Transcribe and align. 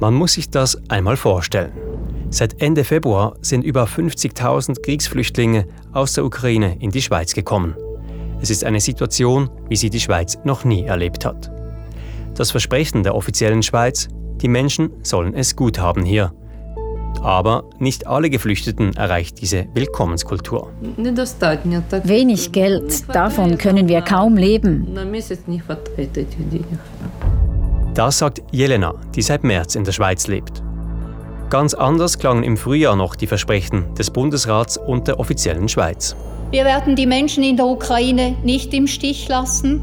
Man 0.00 0.14
muss 0.14 0.34
sich 0.34 0.50
das 0.50 0.76
einmal 0.88 1.16
vorstellen. 1.16 1.72
Seit 2.30 2.60
Ende 2.60 2.82
Februar 2.84 3.36
sind 3.42 3.64
über 3.64 3.84
50.000 3.84 4.82
Kriegsflüchtlinge 4.82 5.66
aus 5.92 6.14
der 6.14 6.24
Ukraine 6.24 6.76
in 6.80 6.90
die 6.90 7.02
Schweiz 7.02 7.32
gekommen. 7.32 7.76
Es 8.40 8.50
ist 8.50 8.64
eine 8.64 8.80
Situation, 8.80 9.48
wie 9.68 9.76
sie 9.76 9.90
die 9.90 10.00
Schweiz 10.00 10.38
noch 10.44 10.64
nie 10.64 10.84
erlebt 10.84 11.24
hat. 11.24 11.50
Das 12.34 12.50
Versprechen 12.50 13.04
der 13.04 13.14
offiziellen 13.14 13.62
Schweiz, 13.62 14.08
die 14.42 14.48
Menschen 14.48 14.90
sollen 15.02 15.32
es 15.34 15.54
gut 15.54 15.78
haben 15.78 16.04
hier. 16.04 16.32
Aber 17.22 17.70
nicht 17.78 18.06
alle 18.06 18.28
Geflüchteten 18.28 18.94
erreicht 18.96 19.40
diese 19.40 19.66
Willkommenskultur. 19.72 20.72
Wenig 22.04 22.52
Geld, 22.52 23.14
davon 23.14 23.56
können 23.56 23.88
wir 23.88 24.02
kaum 24.02 24.36
leben. 24.36 24.92
Das 27.94 28.18
sagt 28.18 28.42
Jelena, 28.50 28.94
die 29.14 29.22
seit 29.22 29.44
März 29.44 29.76
in 29.76 29.84
der 29.84 29.92
Schweiz 29.92 30.26
lebt. 30.26 30.64
Ganz 31.48 31.74
anders 31.74 32.18
klangen 32.18 32.42
im 32.42 32.56
Frühjahr 32.56 32.96
noch 32.96 33.14
die 33.14 33.28
Versprechen 33.28 33.94
des 33.94 34.10
Bundesrats 34.10 34.76
und 34.76 35.06
der 35.06 35.20
offiziellen 35.20 35.68
Schweiz. 35.68 36.16
Wir 36.50 36.64
werden 36.64 36.96
die 36.96 37.06
Menschen 37.06 37.44
in 37.44 37.56
der 37.56 37.66
Ukraine 37.66 38.34
nicht 38.42 38.74
im 38.74 38.88
Stich 38.88 39.28
lassen. 39.28 39.80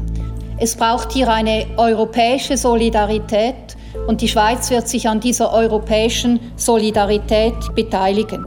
Es 0.58 0.76
braucht 0.76 1.12
hier 1.12 1.32
eine 1.32 1.66
europäische 1.78 2.58
Solidarität 2.58 3.78
und 4.06 4.20
die 4.20 4.28
Schweiz 4.28 4.70
wird 4.70 4.88
sich 4.88 5.08
an 5.08 5.18
dieser 5.18 5.50
europäischen 5.50 6.38
Solidarität 6.56 7.54
beteiligen. 7.74 8.44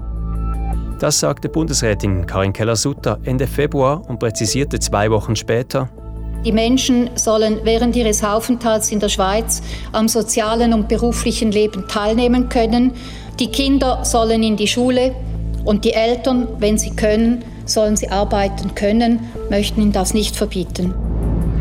Das 0.99 1.19
sagte 1.19 1.49
Bundesrätin 1.49 2.27
Karin 2.27 2.53
Keller-Sutter 2.53 3.17
Ende 3.23 3.47
Februar 3.47 4.07
und 4.07 4.19
präzisierte 4.19 4.79
zwei 4.79 5.09
Wochen 5.09 5.35
später, 5.35 5.89
die 6.45 6.51
Menschen 6.51 7.09
sollen 7.15 7.59
während 7.63 7.95
ihres 7.95 8.23
Aufenthalts 8.23 8.91
in 8.91 8.99
der 8.99 9.09
Schweiz 9.09 9.61
am 9.91 10.07
sozialen 10.07 10.73
und 10.73 10.87
beruflichen 10.87 11.51
Leben 11.51 11.87
teilnehmen 11.87 12.49
können. 12.49 12.93
Die 13.39 13.47
Kinder 13.47 14.05
sollen 14.05 14.43
in 14.43 14.55
die 14.55 14.67
Schule 14.67 15.15
und 15.65 15.83
die 15.83 15.93
Eltern, 15.93 16.47
wenn 16.59 16.77
sie 16.77 16.91
können, 16.91 17.43
sollen 17.65 17.97
sie 17.97 18.09
arbeiten 18.09 18.75
können, 18.75 19.31
möchten 19.49 19.81
ihnen 19.81 19.91
das 19.91 20.13
nicht 20.13 20.35
verbieten. 20.35 20.93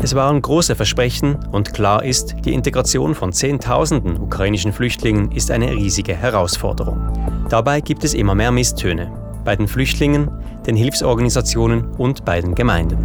Es 0.03 0.13
waren 0.13 0.39
große 0.39 0.75
Versprechen 0.75 1.37
und 1.51 1.73
klar 1.73 2.03
ist, 2.03 2.35
die 2.45 2.53
Integration 2.53 3.15
von 3.15 3.33
Zehntausenden 3.33 4.17
ukrainischen 4.17 4.71
Flüchtlingen 4.71 5.31
ist 5.31 5.49
eine 5.49 5.71
riesige 5.71 6.15
Herausforderung. 6.15 7.01
Dabei 7.49 7.81
gibt 7.81 8.03
es 8.03 8.13
immer 8.13 8.35
mehr 8.35 8.51
Misstöne 8.51 9.11
bei 9.43 9.55
den 9.55 9.67
Flüchtlingen, 9.67 10.29
den 10.67 10.75
Hilfsorganisationen 10.75 11.85
und 11.97 12.25
bei 12.25 12.41
den 12.41 12.55
Gemeinden. 12.55 12.97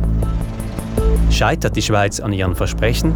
Scheitert 1.31 1.77
die 1.77 1.83
Schweiz 1.83 2.21
an 2.21 2.33
ihren 2.33 2.55
Versprechen? 2.55 3.15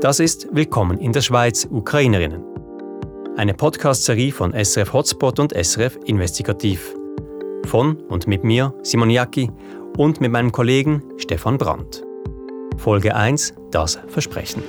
Das 0.00 0.20
ist 0.20 0.48
Willkommen 0.52 0.98
in 0.98 1.12
der 1.12 1.22
Schweiz 1.22 1.66
Ukrainerinnen. 1.70 2.42
Eine 3.36 3.52
Podcast-Serie 3.52 4.32
von 4.32 4.52
SRF 4.52 4.92
Hotspot 4.92 5.40
und 5.40 5.52
SRF 5.52 5.98
Investigativ. 6.06 6.94
Von 7.66 7.96
und 8.08 8.26
mit 8.26 8.44
mir, 8.44 8.72
Simon 8.82 9.10
Jacki, 9.10 9.50
und 9.96 10.20
mit 10.20 10.30
meinem 10.30 10.52
Kollegen 10.52 11.02
Stefan 11.16 11.58
Brandt. 11.58 12.04
Folge 12.76 13.14
1, 13.14 13.54
das 13.70 13.98
Versprechen. 14.06 14.62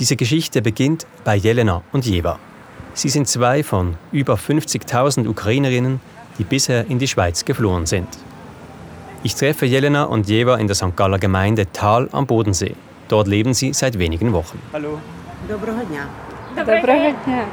Diese 0.00 0.16
Geschichte 0.16 0.62
beginnt 0.62 1.06
bei 1.24 1.36
Jelena 1.36 1.82
und 1.92 2.04
Jeva. 2.06 2.38
Sie 2.94 3.08
sind 3.08 3.28
zwei 3.28 3.62
von 3.62 3.96
über 4.12 4.34
50.000 4.34 5.26
Ukrainerinnen, 5.28 6.00
die 6.38 6.44
bisher 6.44 6.86
in 6.86 6.98
die 6.98 7.08
Schweiz 7.08 7.44
geflohen 7.44 7.86
sind. 7.86 8.08
Ich 9.22 9.34
treffe 9.34 9.66
Jelena 9.66 10.04
und 10.04 10.28
Jeva 10.28 10.56
in 10.56 10.66
der 10.66 10.76
St. 10.76 10.96
Galler 10.96 11.18
Gemeinde 11.18 11.66
Tal 11.72 12.08
am 12.12 12.26
Bodensee. 12.26 12.74
Dort 13.08 13.28
leben 13.28 13.54
sie 13.54 13.72
seit 13.72 13.98
wenigen 13.98 14.32
Wochen. 14.32 14.58
Hallo. 14.72 14.98
Доброго 15.48 15.84
дня. 15.84 16.06
Доброго 16.56 17.10
дня. 17.24 17.44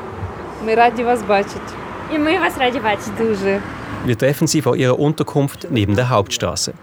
Ми 0.65 0.75
раді 0.75 1.03
вас 1.03 1.21
бачити. 1.21 1.73
І 2.15 2.19
ми 2.19 2.39
вас 2.39 2.57
раді 2.57 2.79
бачити. 2.79 3.23
Дуже. 3.23 3.61
Wir 4.05 4.15
treffen 4.23 4.47
sie 4.47 4.61
vor 4.61 4.75
ihrer 4.75 4.99
Unterkunft 4.99 5.67
neben 5.71 5.95
der 5.95 6.09
Hauptstraße. 6.09 6.73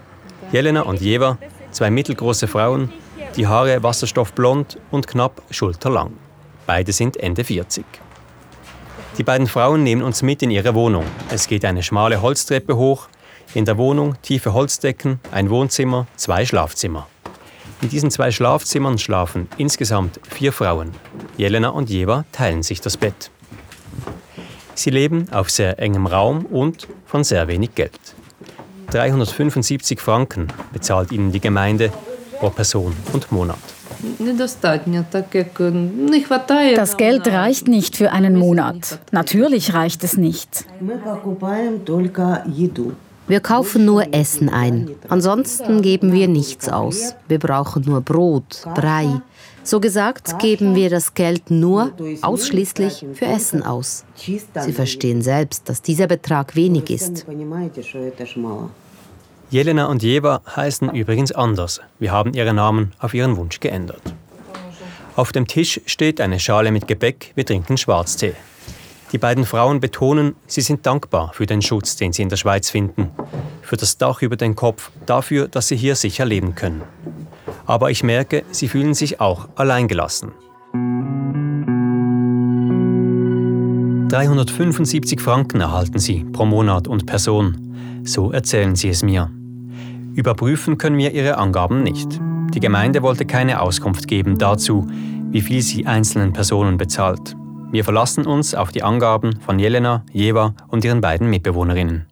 Jelena 0.51 0.81
und 0.81 1.01
Jeva, 1.01 1.37
zwei 1.71 1.89
mittelgroße 1.89 2.47
Frauen, 2.47 2.89
die 3.36 3.46
Haare 3.46 3.82
wasserstoffblond 3.82 4.78
und 4.90 5.06
knapp 5.06 5.42
schulterlang. 5.50 6.12
Beide 6.66 6.92
sind 6.92 7.18
Ende 7.18 7.44
40. 7.44 7.84
Die 9.18 9.22
beiden 9.22 9.46
Frauen 9.46 9.82
nehmen 9.82 10.02
uns 10.02 10.22
mit 10.22 10.42
in 10.42 10.50
ihre 10.50 10.74
Wohnung. 10.74 11.04
Es 11.30 11.46
geht 11.46 11.64
eine 11.64 11.82
schmale 11.82 12.22
Holztreppe 12.22 12.76
hoch. 12.76 13.08
In 13.54 13.64
der 13.64 13.78
Wohnung 13.78 14.16
tiefe 14.22 14.52
Holzdecken, 14.52 15.20
ein 15.30 15.50
Wohnzimmer, 15.50 16.06
zwei 16.16 16.44
Schlafzimmer. 16.44 17.06
In 17.82 17.90
diesen 17.90 18.10
zwei 18.10 18.30
Schlafzimmern 18.30 18.98
schlafen 18.98 19.48
insgesamt 19.58 20.18
vier 20.28 20.52
Frauen. 20.52 20.92
Jelena 21.36 21.68
und 21.68 21.90
Jeva 21.90 22.24
teilen 22.32 22.62
sich 22.62 22.80
das 22.80 22.96
Bett. 22.96 23.30
Sie 24.74 24.90
leben 24.90 25.30
auf 25.32 25.50
sehr 25.50 25.78
engem 25.78 26.06
Raum 26.06 26.46
und 26.46 26.88
von 27.04 27.22
sehr 27.22 27.48
wenig 27.48 27.74
Geld. 27.74 27.98
375 28.90 30.00
Franken 30.00 30.48
bezahlt 30.72 31.12
ihnen 31.12 31.32
die 31.32 31.40
Gemeinde 31.40 31.92
pro 32.38 32.50
Person 32.50 32.94
und 33.12 33.32
Monat. 33.32 33.58
Das 36.74 36.96
Geld 36.96 37.26
reicht 37.28 37.68
nicht 37.68 37.96
für 37.96 38.12
einen 38.12 38.36
Monat. 38.36 38.98
Natürlich 39.10 39.74
reicht 39.74 40.04
es 40.04 40.16
nicht. 40.16 40.66
Wir 43.28 43.40
kaufen 43.40 43.84
nur 43.84 44.14
Essen 44.14 44.48
ein. 44.48 44.90
Ansonsten 45.08 45.82
geben 45.82 46.12
wir 46.12 46.28
nichts 46.28 46.68
aus. 46.68 47.16
Wir 47.26 47.38
brauchen 47.38 47.82
nur 47.84 48.00
Brot, 48.00 48.62
Brei. 48.74 49.20
So 49.64 49.80
gesagt, 49.80 50.38
geben 50.38 50.76
wir 50.76 50.90
das 50.90 51.14
Geld 51.14 51.50
nur 51.50 51.90
ausschließlich 52.22 53.04
für 53.14 53.26
Essen 53.26 53.64
aus. 53.64 54.04
Sie 54.16 54.72
verstehen 54.72 55.22
selbst, 55.22 55.68
dass 55.68 55.82
dieser 55.82 56.06
Betrag 56.06 56.54
wenig 56.54 56.88
ist. 56.88 57.26
Jelena 59.48 59.86
und 59.86 60.02
Jeva 60.02 60.42
heißen 60.56 60.90
übrigens 60.90 61.30
anders. 61.30 61.80
Wir 62.00 62.10
haben 62.10 62.34
ihre 62.34 62.52
Namen 62.52 62.92
auf 62.98 63.14
ihren 63.14 63.36
Wunsch 63.36 63.60
geändert. 63.60 64.02
Auf 65.14 65.30
dem 65.30 65.46
Tisch 65.46 65.80
steht 65.86 66.20
eine 66.20 66.40
Schale 66.40 66.72
mit 66.72 66.88
Gebäck, 66.88 67.32
wir 67.36 67.46
trinken 67.46 67.76
Schwarztee. 67.76 68.34
Die 69.12 69.18
beiden 69.18 69.44
Frauen 69.44 69.78
betonen, 69.78 70.34
sie 70.48 70.62
sind 70.62 70.84
dankbar 70.84 71.30
für 71.32 71.46
den 71.46 71.62
Schutz, 71.62 71.94
den 71.94 72.12
sie 72.12 72.22
in 72.22 72.28
der 72.28 72.36
Schweiz 72.36 72.70
finden, 72.70 73.10
für 73.62 73.76
das 73.76 73.98
Dach 73.98 74.20
über 74.20 74.36
den 74.36 74.56
Kopf, 74.56 74.90
dafür, 75.06 75.46
dass 75.46 75.68
sie 75.68 75.76
hier 75.76 75.94
sicher 75.94 76.24
leben 76.24 76.56
können. 76.56 76.82
Aber 77.66 77.92
ich 77.92 78.02
merke, 78.02 78.42
sie 78.50 78.66
fühlen 78.66 78.94
sich 78.94 79.20
auch 79.20 79.48
alleingelassen. 79.54 80.32
375 84.08 85.20
Franken 85.20 85.60
erhalten 85.60 85.98
sie 86.00 86.24
pro 86.24 86.46
Monat 86.46 86.88
und 86.88 87.06
Person. 87.06 87.95
So 88.06 88.30
erzählen 88.30 88.76
sie 88.76 88.88
es 88.88 89.02
mir. 89.02 89.30
Überprüfen 90.14 90.78
können 90.78 90.96
wir 90.96 91.12
ihre 91.12 91.38
Angaben 91.38 91.82
nicht. 91.82 92.20
Die 92.54 92.60
Gemeinde 92.60 93.02
wollte 93.02 93.26
keine 93.26 93.60
Auskunft 93.60 94.06
geben 94.06 94.38
dazu, 94.38 94.86
wie 95.30 95.40
viel 95.40 95.60
sie 95.60 95.86
einzelnen 95.86 96.32
Personen 96.32 96.78
bezahlt. 96.78 97.36
Wir 97.72 97.82
verlassen 97.82 98.24
uns 98.24 98.54
auf 98.54 98.70
die 98.70 98.84
Angaben 98.84 99.40
von 99.40 99.58
Jelena, 99.58 100.04
Jeva 100.12 100.54
und 100.68 100.84
ihren 100.84 101.00
beiden 101.00 101.28
Mitbewohnerinnen. 101.28 102.06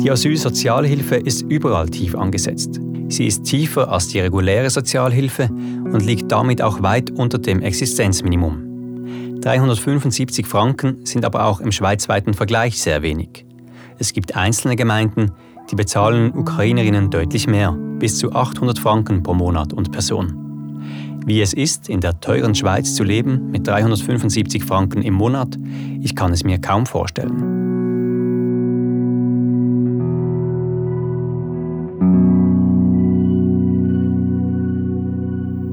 Die 0.00 0.10
Asylsozialhilfe 0.10 1.16
ist 1.16 1.42
überall 1.42 1.88
tief 1.88 2.14
angesetzt. 2.14 2.80
Sie 3.08 3.26
ist 3.26 3.42
tiefer 3.42 3.90
als 3.90 4.08
die 4.08 4.20
reguläre 4.20 4.70
Sozialhilfe 4.70 5.48
und 5.48 6.06
liegt 6.06 6.30
damit 6.30 6.62
auch 6.62 6.80
weit 6.82 7.10
unter 7.10 7.38
dem 7.38 7.60
Existenzminimum. 7.60 9.40
375 9.40 10.46
Franken 10.46 11.04
sind 11.04 11.24
aber 11.24 11.44
auch 11.44 11.60
im 11.60 11.72
schweizweiten 11.72 12.34
Vergleich 12.34 12.80
sehr 12.80 13.02
wenig. 13.02 13.44
Es 14.02 14.12
gibt 14.12 14.34
einzelne 14.34 14.74
Gemeinden, 14.74 15.30
die 15.70 15.76
bezahlen 15.76 16.34
Ukrainerinnen 16.34 17.08
deutlich 17.12 17.46
mehr, 17.46 17.70
bis 17.70 18.18
zu 18.18 18.32
800 18.32 18.76
Franken 18.76 19.22
pro 19.22 19.32
Monat 19.32 19.72
und 19.72 19.92
Person. 19.92 21.20
Wie 21.24 21.40
es 21.40 21.52
ist, 21.52 21.88
in 21.88 22.00
der 22.00 22.18
teuren 22.18 22.56
Schweiz 22.56 22.96
zu 22.96 23.04
leben 23.04 23.52
mit 23.52 23.64
375 23.68 24.64
Franken 24.64 25.02
im 25.02 25.14
Monat, 25.14 25.56
ich 26.00 26.16
kann 26.16 26.32
es 26.32 26.42
mir 26.42 26.60
kaum 26.60 26.84
vorstellen. 26.84 27.60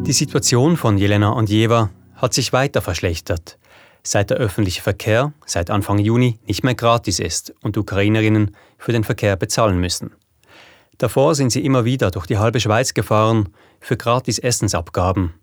Die 0.05 0.13
Situation 0.13 0.77
von 0.77 0.99
Jelena 0.99 1.29
und 1.29 1.49
Jeva 1.49 1.89
hat 2.13 2.35
sich 2.35 2.53
weiter 2.53 2.81
verschlechtert, 2.83 3.57
seit 4.03 4.29
der 4.29 4.37
öffentliche 4.37 4.81
Verkehr 4.81 5.33
seit 5.45 5.69
Anfang 5.69 5.99
Juni 5.99 6.39
nicht 6.45 6.63
mehr 6.63 6.75
gratis 6.75 7.19
ist 7.19 7.53
und 7.61 7.77
Ukrainerinnen 7.77 8.55
für 8.77 8.91
den 8.91 9.03
Verkehr 9.03 9.35
bezahlen 9.35 9.79
müssen. 9.79 10.11
Davor 10.97 11.35
sind 11.35 11.51
sie 11.51 11.63
immer 11.63 11.85
wieder 11.85 12.11
durch 12.11 12.25
die 12.25 12.37
halbe 12.37 12.59
Schweiz 12.59 12.93
gefahren 12.93 13.53
für 13.79 13.97
gratis 13.97 14.37
Essensabgaben. 14.37 15.33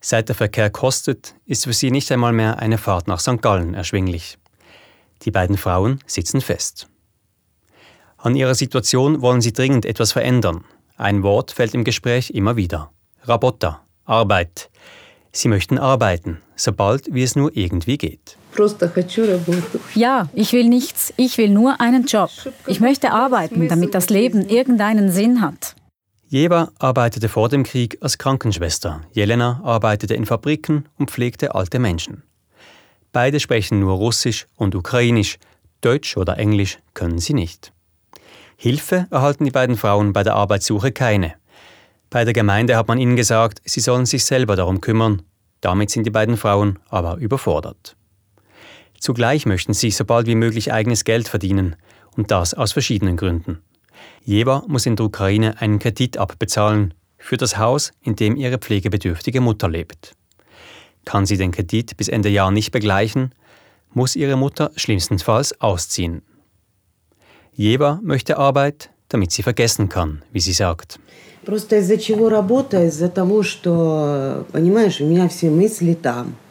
Seit 0.00 0.28
der 0.28 0.34
Verkehr 0.34 0.70
kostet, 0.70 1.34
ist 1.44 1.64
für 1.64 1.72
sie 1.72 1.90
nicht 1.90 2.10
einmal 2.10 2.32
mehr 2.32 2.58
eine 2.58 2.78
Fahrt 2.78 3.06
nach 3.06 3.20
St. 3.20 3.42
Gallen 3.42 3.74
erschwinglich. 3.74 4.38
Die 5.22 5.30
beiden 5.30 5.58
Frauen 5.58 6.00
sitzen 6.06 6.40
fest. 6.40 6.88
An 8.16 8.34
ihrer 8.34 8.54
Situation 8.54 9.22
wollen 9.22 9.40
sie 9.40 9.52
dringend 9.52 9.84
etwas 9.84 10.12
verändern. 10.12 10.64
Ein 10.96 11.22
Wort 11.22 11.52
fällt 11.52 11.74
im 11.74 11.84
Gespräch 11.84 12.30
immer 12.30 12.56
wieder. 12.56 12.90
Rabotta, 13.22 13.82
Arbeit. 14.04 14.70
Sie 15.32 15.48
möchten 15.48 15.78
arbeiten, 15.78 16.38
sobald 16.56 17.12
wie 17.14 17.22
es 17.22 17.36
nur 17.36 17.56
irgendwie 17.56 17.98
geht. 17.98 18.36
Ja, 19.94 20.28
ich 20.34 20.52
will 20.52 20.68
nichts. 20.68 21.14
Ich 21.16 21.38
will 21.38 21.50
nur 21.50 21.80
einen 21.80 22.06
Job. 22.06 22.30
Ich 22.66 22.80
möchte 22.80 23.12
arbeiten, 23.12 23.68
damit 23.68 23.94
das 23.94 24.10
Leben 24.10 24.48
irgendeinen 24.48 25.10
Sinn 25.10 25.40
hat. 25.40 25.76
Jeva 26.28 26.70
arbeitete 26.78 27.28
vor 27.28 27.48
dem 27.48 27.64
Krieg 27.64 27.98
als 28.00 28.18
Krankenschwester. 28.18 29.02
Jelena 29.12 29.60
arbeitete 29.64 30.14
in 30.14 30.26
Fabriken 30.26 30.84
und 30.96 31.10
pflegte 31.10 31.54
alte 31.54 31.78
Menschen. 31.78 32.22
Beide 33.12 33.40
sprechen 33.40 33.80
nur 33.80 33.94
Russisch 33.94 34.46
und 34.56 34.74
Ukrainisch. 34.74 35.38
Deutsch 35.80 36.16
oder 36.16 36.38
Englisch 36.38 36.78
können 36.94 37.18
sie 37.18 37.34
nicht. 37.34 37.72
Hilfe 38.56 39.06
erhalten 39.10 39.44
die 39.44 39.50
beiden 39.50 39.76
Frauen 39.76 40.12
bei 40.12 40.22
der 40.22 40.34
Arbeitssuche 40.34 40.92
keine. 40.92 41.34
Bei 42.10 42.24
der 42.24 42.34
Gemeinde 42.34 42.76
hat 42.76 42.88
man 42.88 42.98
ihnen 42.98 43.14
gesagt, 43.14 43.62
sie 43.64 43.80
sollen 43.80 44.04
sich 44.04 44.24
selber 44.24 44.56
darum 44.56 44.80
kümmern. 44.80 45.22
Damit 45.60 45.90
sind 45.90 46.04
die 46.04 46.10
beiden 46.10 46.36
Frauen 46.36 46.80
aber 46.88 47.16
überfordert. 47.16 47.96
Zugleich 48.98 49.46
möchten 49.46 49.72
sie 49.72 49.92
so 49.92 50.04
bald 50.04 50.26
wie 50.26 50.34
möglich 50.34 50.72
eigenes 50.72 51.04
Geld 51.04 51.28
verdienen, 51.28 51.76
und 52.16 52.32
das 52.32 52.54
aus 52.54 52.72
verschiedenen 52.72 53.16
Gründen. 53.16 53.62
Jeva 54.24 54.64
muss 54.66 54.86
in 54.86 54.96
der 54.96 55.06
Ukraine 55.06 55.60
einen 55.60 55.78
Kredit 55.78 56.18
abbezahlen 56.18 56.94
für 57.16 57.36
das 57.36 57.56
Haus, 57.56 57.92
in 58.02 58.16
dem 58.16 58.36
ihre 58.36 58.58
pflegebedürftige 58.58 59.40
Mutter 59.40 59.68
lebt. 59.68 60.14
Kann 61.04 61.26
sie 61.26 61.36
den 61.36 61.52
Kredit 61.52 61.96
bis 61.96 62.08
Ende 62.08 62.28
Jahr 62.28 62.50
nicht 62.50 62.72
begleichen, 62.72 63.34
muss 63.92 64.16
ihre 64.16 64.36
Mutter 64.36 64.72
schlimmstenfalls 64.76 65.60
ausziehen. 65.60 66.22
Jeva 67.52 68.00
möchte 68.02 68.36
Arbeit, 68.36 68.90
damit 69.10 69.32
sie 69.32 69.42
vergessen 69.42 69.88
kann, 69.88 70.22
wie 70.32 70.40
sie 70.40 70.54
sagt. 70.54 70.98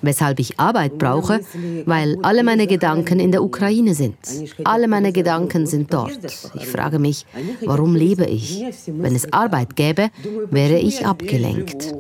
Weshalb 0.01 0.39
ich 0.39 0.59
Arbeit 0.59 0.97
brauche, 0.97 1.39
weil 1.85 2.17
alle 2.23 2.43
meine 2.43 2.67
Gedanken 2.67 3.19
in 3.19 3.31
der 3.31 3.43
Ukraine 3.43 3.93
sind. 3.93 4.17
Alle 4.63 4.87
meine 4.87 5.11
Gedanken 5.11 5.67
sind 5.67 5.93
dort. 5.93 6.19
Ich 6.55 6.67
frage 6.67 6.99
mich, 6.99 7.25
warum 7.65 7.95
lebe 7.95 8.25
ich? 8.25 8.63
Wenn 8.87 9.15
es 9.15 9.31
Arbeit 9.31 9.75
gäbe, 9.75 10.09
wäre 10.49 10.79
ich 10.79 11.05
abgelenkt. 11.05 11.93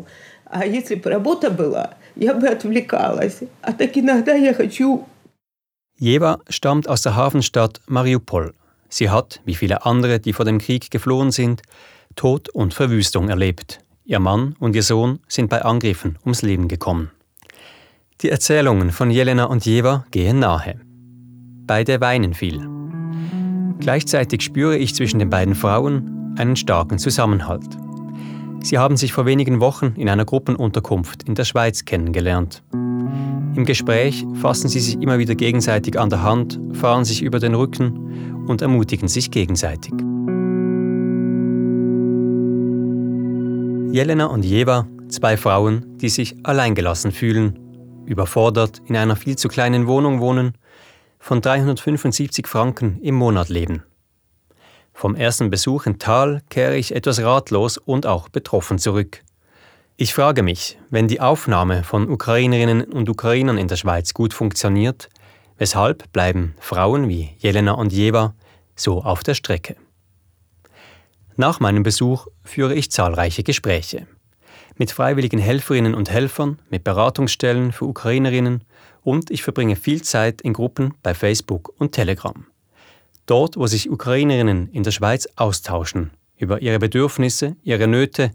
Jeva 5.95 6.39
stammt 6.49 6.89
aus 6.89 7.01
der 7.03 7.15
Hafenstadt 7.15 7.81
Mariupol. 7.87 8.53
Sie 8.89 9.09
hat, 9.09 9.39
wie 9.45 9.55
viele 9.55 9.85
andere, 9.85 10.19
die 10.19 10.33
vor 10.33 10.45
dem 10.45 10.57
Krieg 10.57 10.91
geflohen 10.91 11.31
sind, 11.31 11.61
Tod 12.15 12.49
und 12.49 12.73
Verwüstung 12.73 13.29
erlebt. 13.29 13.79
Ihr 14.03 14.19
Mann 14.19 14.55
und 14.59 14.75
ihr 14.75 14.83
Sohn 14.83 15.19
sind 15.27 15.49
bei 15.49 15.61
Angriffen 15.61 16.17
ums 16.23 16.41
Leben 16.41 16.67
gekommen. 16.67 17.11
Die 18.21 18.29
Erzählungen 18.29 18.91
von 18.91 19.11
Jelena 19.11 19.45
und 19.45 19.65
Jeva 19.65 20.05
gehen 20.11 20.39
nahe. 20.39 20.81
Beide 21.67 22.01
weinen 22.01 22.33
viel. 22.33 22.67
Gleichzeitig 23.79 24.41
spüre 24.41 24.77
ich 24.77 24.95
zwischen 24.95 25.19
den 25.19 25.29
beiden 25.29 25.55
Frauen 25.55 26.35
einen 26.37 26.55
starken 26.55 26.97
Zusammenhalt. 26.97 27.77
Sie 28.61 28.77
haben 28.77 28.97
sich 28.97 29.13
vor 29.13 29.25
wenigen 29.25 29.61
Wochen 29.61 29.93
in 29.95 30.09
einer 30.09 30.25
Gruppenunterkunft 30.25 31.23
in 31.23 31.35
der 31.35 31.45
Schweiz 31.45 31.85
kennengelernt. 31.85 32.63
Im 33.55 33.65
Gespräch 33.65 34.25
fassen 34.35 34.69
sie 34.69 34.79
sich 34.79 35.01
immer 35.01 35.19
wieder 35.19 35.35
gegenseitig 35.35 35.99
an 35.99 36.09
der 36.09 36.23
Hand, 36.23 36.59
fahren 36.73 37.05
sich 37.05 37.21
über 37.21 37.39
den 37.39 37.55
Rücken 37.55 38.45
und 38.47 38.61
ermutigen 38.61 39.07
sich 39.07 39.31
gegenseitig. 39.31 39.93
Jelena 43.91 44.25
und 44.27 44.45
Jeva, 44.45 44.87
zwei 45.09 45.35
Frauen, 45.35 45.97
die 45.97 46.09
sich 46.09 46.35
alleingelassen 46.43 47.11
fühlen, 47.11 47.59
überfordert 48.05 48.81
in 48.85 48.95
einer 48.95 49.15
viel 49.15 49.35
zu 49.35 49.47
kleinen 49.47 49.87
Wohnung 49.87 50.19
wohnen, 50.19 50.53
von 51.19 51.41
375 51.41 52.47
Franken 52.47 52.99
im 53.01 53.15
Monat 53.15 53.49
leben. 53.49 53.83
Vom 54.93 55.15
ersten 55.15 55.49
Besuch 55.49 55.85
in 55.85 55.99
Tal 55.99 56.41
kehre 56.49 56.77
ich 56.77 56.95
etwas 56.95 57.21
ratlos 57.21 57.77
und 57.77 58.05
auch 58.05 58.29
betroffen 58.29 58.77
zurück. 58.77 59.21
Ich 60.01 60.13
frage 60.13 60.43
mich, 60.43 60.77
wenn 60.89 61.09
die 61.09 61.19
Aufnahme 61.19 61.83
von 61.83 62.09
Ukrainerinnen 62.09 62.85
und 62.85 63.09
Ukrainern 63.09 63.57
in 63.57 63.67
der 63.67 63.75
Schweiz 63.75 64.13
gut 64.13 64.33
funktioniert, 64.33 65.09
weshalb 65.57 66.13
bleiben 66.13 66.55
Frauen 66.61 67.09
wie 67.09 67.31
Jelena 67.39 67.73
und 67.73 67.91
Jeva 67.91 68.33
so 68.77 69.03
auf 69.03 69.23
der 69.23 69.33
Strecke? 69.33 69.75
Nach 71.35 71.59
meinem 71.59 71.83
Besuch 71.83 72.27
führe 72.45 72.75
ich 72.75 72.91
zahlreiche 72.91 73.43
Gespräche. 73.43 74.07
Mit 74.77 74.91
freiwilligen 74.91 75.37
Helferinnen 75.37 75.93
und 75.93 76.09
Helfern, 76.09 76.59
mit 76.69 76.85
Beratungsstellen 76.85 77.73
für 77.73 77.83
Ukrainerinnen 77.83 78.63
und 79.03 79.29
ich 79.29 79.43
verbringe 79.43 79.75
viel 79.75 80.01
Zeit 80.01 80.39
in 80.39 80.53
Gruppen 80.53 80.93
bei 81.03 81.13
Facebook 81.13 81.73
und 81.77 81.91
Telegram. 81.91 82.47
Dort, 83.25 83.57
wo 83.57 83.67
sich 83.67 83.89
Ukrainerinnen 83.89 84.69
in 84.71 84.83
der 84.83 84.91
Schweiz 84.91 85.27
austauschen 85.35 86.11
über 86.37 86.61
ihre 86.61 86.79
Bedürfnisse, 86.79 87.57
ihre 87.63 87.87
Nöte, 87.87 88.31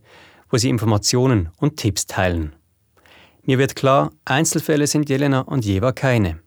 wo 0.51 0.57
sie 0.57 0.69
Informationen 0.69 1.51
und 1.59 1.77
Tipps 1.77 2.07
teilen. 2.07 2.55
Mir 3.43 3.59
wird 3.59 3.77
klar, 3.77 4.11
Einzelfälle 4.25 4.87
sind 4.87 5.09
Jelena 5.09 5.41
und 5.41 5.65
Jeva 5.65 5.93
keine. 5.93 6.41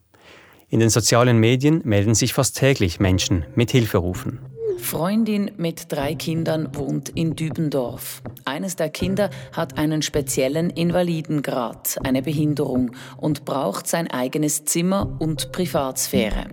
In 0.68 0.80
den 0.80 0.90
sozialen 0.90 1.38
Medien 1.38 1.80
melden 1.84 2.14
sich 2.14 2.34
fast 2.34 2.56
täglich 2.58 3.00
Menschen 3.00 3.46
mit 3.54 3.70
Hilferufen. 3.70 4.40
Freundin 4.78 5.50
mit 5.56 5.92
drei 5.92 6.14
Kindern 6.14 6.74
wohnt 6.74 7.08
in 7.08 7.34
Dübendorf. 7.34 8.22
Eines 8.44 8.76
der 8.76 8.90
Kinder 8.90 9.30
hat 9.52 9.76
einen 9.76 10.02
speziellen 10.02 10.70
Invalidengrad, 10.70 11.98
eine 12.04 12.22
Behinderung 12.22 12.92
und 13.16 13.44
braucht 13.44 13.86
sein 13.86 14.08
eigenes 14.08 14.64
Zimmer 14.64 15.16
und 15.18 15.52
Privatsphäre. 15.52 16.46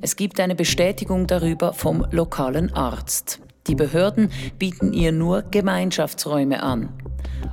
Es 0.00 0.16
gibt 0.16 0.40
eine 0.40 0.54
Bestätigung 0.54 1.26
darüber 1.26 1.72
vom 1.72 2.04
lokalen 2.10 2.72
Arzt. 2.72 3.40
Die 3.68 3.74
Behörden 3.74 4.30
bieten 4.58 4.92
ihr 4.92 5.12
nur 5.12 5.42
Gemeinschaftsräume 5.42 6.62
an. 6.62 6.90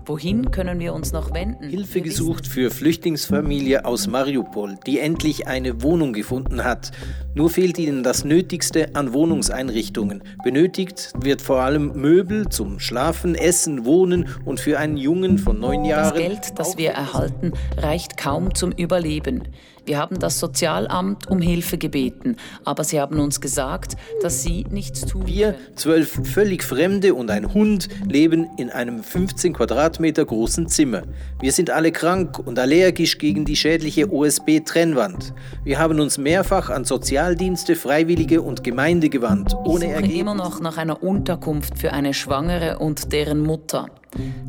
Wohin 0.05 0.51
können 0.51 0.79
wir 0.79 0.93
uns 0.93 1.13
noch 1.13 1.33
wenden? 1.33 1.69
Hilfe 1.69 2.01
gesucht 2.01 2.45
für 2.45 2.71
Flüchtlingsfamilie 2.71 3.85
aus 3.85 4.07
Mariupol, 4.07 4.77
die 4.85 4.99
endlich 4.99 5.47
eine 5.47 5.81
Wohnung 5.81 6.13
gefunden 6.13 6.63
hat. 6.63 6.91
Nur 7.35 7.49
fehlt 7.49 7.77
ihnen 7.79 8.03
das 8.03 8.25
Nötigste 8.25 8.95
an 8.95 9.13
Wohnungseinrichtungen. 9.13 10.23
Benötigt 10.43 11.13
wird 11.19 11.41
vor 11.41 11.61
allem 11.61 11.93
Möbel 11.93 12.49
zum 12.49 12.79
Schlafen, 12.79 13.35
Essen, 13.35 13.85
Wohnen 13.85 14.27
und 14.45 14.59
für 14.59 14.77
einen 14.77 14.97
Jungen 14.97 15.37
von 15.37 15.59
neun 15.59 15.85
Jahren. 15.85 16.13
Das 16.13 16.21
Geld, 16.21 16.59
das 16.59 16.77
wir 16.77 16.91
erhalten, 16.91 17.53
reicht 17.77 18.17
kaum 18.17 18.53
zum 18.53 18.71
Überleben. 18.71 19.43
Wir 19.85 19.97
haben 19.97 20.17
das 20.17 20.39
Sozialamt 20.39 21.29
um 21.29 21.41
Hilfe 21.41 21.77
gebeten, 21.77 22.37
aber 22.63 22.85
sie 22.85 23.01
haben 23.01 23.19
uns 23.19 23.41
gesagt, 23.41 23.97
dass 24.21 24.41
sie 24.41 24.65
nichts 24.69 25.01
tun. 25.01 25.27
Wir, 25.27 25.55
zwölf 25.75 26.21
völlig 26.23 26.63
Fremde 26.63 27.13
und 27.13 27.29
ein 27.29 27.53
Hund, 27.53 27.89
leben 28.07 28.47
in 28.57 28.69
einem 28.69 29.03
15 29.03 29.53
Quadratmeter 29.53 30.23
großen 30.23 30.67
Zimmer. 30.69 31.03
Wir 31.41 31.51
sind 31.51 31.69
alle 31.69 31.91
krank 31.91 32.39
und 32.39 32.57
allergisch 32.59 33.17
gegen 33.17 33.43
die 33.43 33.57
schädliche 33.57 34.09
OSB-Trennwand. 34.09 35.33
Wir 35.65 35.79
haben 35.79 35.99
uns 35.99 36.17
mehrfach 36.17 36.69
an 36.69 36.85
Sozialdienste, 36.85 37.75
Freiwillige 37.75 38.41
und 38.41 38.63
Gemeinde 38.63 39.09
gewandt, 39.09 39.53
ohne 39.65 39.89
Wir 39.89 39.95
suchen 39.97 40.11
immer 40.11 40.35
noch 40.35 40.61
nach 40.61 40.77
einer 40.77 41.03
Unterkunft 41.03 41.77
für 41.77 41.91
eine 41.91 42.13
Schwangere 42.13 42.79
und 42.79 43.11
deren 43.11 43.41
Mutter. 43.41 43.87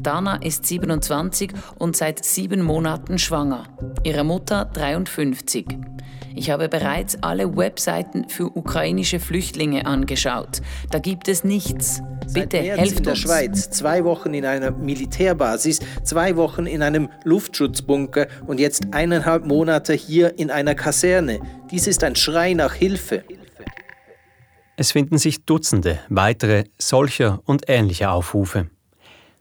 Dana 0.02 0.36
ist 0.36 0.66
27 0.66 1.52
und 1.78 1.96
seit 1.96 2.24
sieben 2.24 2.62
Monaten 2.62 3.18
schwanger. 3.18 3.64
Ihre 4.02 4.24
Mutter 4.24 4.64
53. 4.66 5.66
Ich 6.36 6.50
habe 6.50 6.68
bereits 6.68 7.22
alle 7.22 7.56
Webseiten 7.56 8.28
für 8.28 8.56
ukrainische 8.56 9.20
Flüchtlinge 9.20 9.86
angeschaut. 9.86 10.62
Da 10.90 10.98
gibt 10.98 11.28
es 11.28 11.44
nichts. 11.44 12.02
Bitte 12.32 12.56
Seit 12.56 12.78
helft 12.78 12.98
in 12.98 13.02
der 13.04 13.12
uns. 13.12 13.20
Schweiz, 13.20 13.70
zwei 13.70 14.04
Wochen 14.04 14.34
in 14.34 14.44
einer 14.44 14.72
Militärbasis, 14.72 15.78
zwei 16.02 16.36
Wochen 16.36 16.66
in 16.66 16.82
einem 16.82 17.08
Luftschutzbunker 17.22 18.26
und 18.46 18.58
jetzt 18.58 18.92
eineinhalb 18.92 19.46
Monate 19.46 19.92
hier 19.92 20.38
in 20.38 20.50
einer 20.50 20.74
Kaserne. 20.74 21.40
Dies 21.70 21.86
ist 21.86 22.02
ein 22.02 22.16
Schrei 22.16 22.54
nach 22.54 22.74
Hilfe. 22.74 23.22
Es 24.76 24.90
finden 24.90 25.18
sich 25.18 25.44
Dutzende 25.44 26.00
weitere 26.08 26.64
solcher 26.78 27.40
und 27.44 27.68
ähnlicher 27.68 28.10
Aufrufe. 28.10 28.70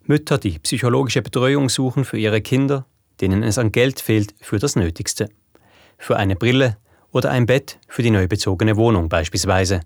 Mütter, 0.06 0.38
die 0.38 0.60
psychologische 0.60 1.22
Betreuung 1.22 1.70
suchen 1.70 2.04
für 2.04 2.18
ihre 2.18 2.42
Kinder, 2.42 2.86
denen 3.22 3.42
es 3.42 3.58
an 3.58 3.72
Geld 3.72 4.02
fehlt 4.02 4.36
für 4.42 4.60
das 4.60 4.76
Nötigste. 4.76 5.30
Für 5.98 6.18
eine 6.18 6.36
Brille 6.36 6.78
oder 7.12 7.32
ein 7.32 7.46
Bett 7.46 7.80
für 7.88 8.02
die 8.02 8.12
neu 8.12 8.28
bezogene 8.28 8.76
Wohnung 8.76 9.08
beispielsweise. 9.08 9.80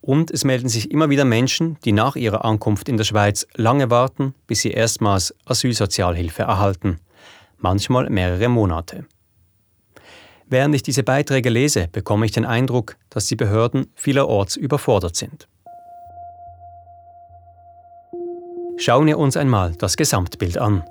Und 0.00 0.30
es 0.32 0.44
melden 0.44 0.68
sich 0.68 0.90
immer 0.90 1.08
wieder 1.08 1.24
Menschen, 1.24 1.78
die 1.84 1.92
nach 1.92 2.16
ihrer 2.16 2.44
Ankunft 2.44 2.88
in 2.88 2.96
der 2.96 3.04
Schweiz 3.04 3.46
lange 3.54 3.90
warten, 3.90 4.34
bis 4.48 4.62
sie 4.62 4.70
erstmals 4.70 5.34
Asylsozialhilfe 5.44 6.42
erhalten. 6.42 6.98
manchmal 7.58 8.10
mehrere 8.10 8.48
Monate. 8.48 9.06
Während 10.46 10.74
ich 10.74 10.82
diese 10.82 11.02
Beiträge 11.02 11.48
lese, 11.48 11.88
bekomme 11.90 12.26
ich 12.26 12.32
den 12.32 12.44
Eindruck, 12.44 12.96
dass 13.08 13.26
die 13.26 13.36
Behörden 13.36 13.86
vielerorts 13.94 14.56
überfordert 14.56 15.16
sind. 15.16 15.48
Schauen 18.76 19.06
wir 19.06 19.18
uns 19.18 19.36
einmal 19.36 19.72
das 19.78 19.96
Gesamtbild 19.96 20.58
an. 20.58 20.82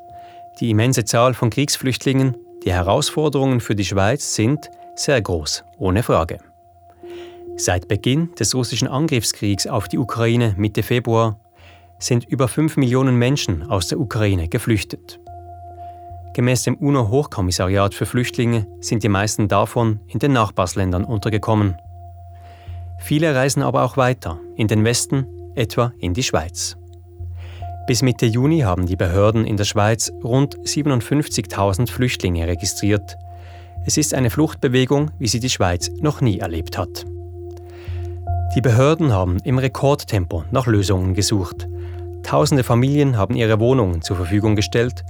Die 0.60 0.70
immense 0.70 1.04
Zahl 1.04 1.34
von 1.34 1.50
Kriegsflüchtlingen, 1.50 2.38
die 2.64 2.72
Herausforderungen 2.72 3.60
für 3.60 3.76
die 3.76 3.86
Schweiz 3.86 4.36
sind 4.36 4.70
sehr 4.96 5.22
groß, 5.22 5.64
ohne 5.78 6.02
Frage. 6.02 6.40
Seit 7.58 7.88
Beginn 7.88 8.34
des 8.36 8.56
russischen 8.56 8.88
Angriffskriegs 8.88 9.68
auf 9.68 9.88
die 9.88 9.98
Ukraine 9.98 10.56
Mitte 10.58 10.82
Februar 10.82 11.40
sind 12.00 12.26
über 12.26 12.48
5 12.48 12.78
Millionen 12.78 13.18
Menschen 13.18 13.64
aus 13.64 13.88
der 13.88 14.00
Ukraine 14.00 14.48
geflüchtet. 14.48 15.20
Gemäß 16.34 16.64
dem 16.64 16.76
UNO-Hochkommissariat 16.76 17.94
für 17.94 18.06
Flüchtlinge 18.06 18.66
sind 18.80 19.04
die 19.04 19.10
meisten 19.10 19.48
davon 19.48 20.00
in 20.08 20.20
den 20.20 20.34
Nachbarsländern 20.34 21.04
untergekommen. 21.04 21.76
Viele 22.98 23.36
reisen 23.36 23.62
aber 23.62 23.84
auch 23.84 23.98
weiter, 23.98 24.40
in 24.56 24.68
den 24.68 24.84
Westen, 24.84 25.28
etwa 25.54 25.92
in 26.00 26.14
die 26.14 26.24
Schweiz. 26.24 26.78
Bis 27.86 28.02
Mitte 28.02 28.26
Juni 28.26 28.62
haben 28.62 28.86
die 28.86 28.96
Behörden 28.96 29.46
in 29.46 29.58
der 29.58 29.66
Schweiz 29.66 30.10
rund 30.24 30.56
57.000 30.60 31.92
Flüchtlinge 31.92 32.48
registriert. 32.48 33.18
Es 33.86 33.98
ist 33.98 34.14
eine 34.14 34.30
Fluchtbewegung, 34.30 35.12
wie 35.20 35.28
sie 35.28 35.42
die 35.42 35.50
Schweiz 35.50 35.92
noch 36.00 36.22
nie 36.22 36.40
erlebt 36.40 36.78
hat. 36.78 37.06
Die 38.56 38.62
Behörden 38.62 39.12
haben 39.12 39.38
im 39.44 39.58
Rekordtempo 39.58 40.46
nach 40.52 40.66
Lösungen 40.66 41.14
gesucht. 41.14 41.68
Tausende 42.24 42.64
Familien 42.64 43.18
haben 43.18 43.36
ihre 43.36 43.60
Wohnungen 43.60 44.02
zur 44.02 44.16
Verfügung 44.16 44.56
gestellt, 44.56 45.04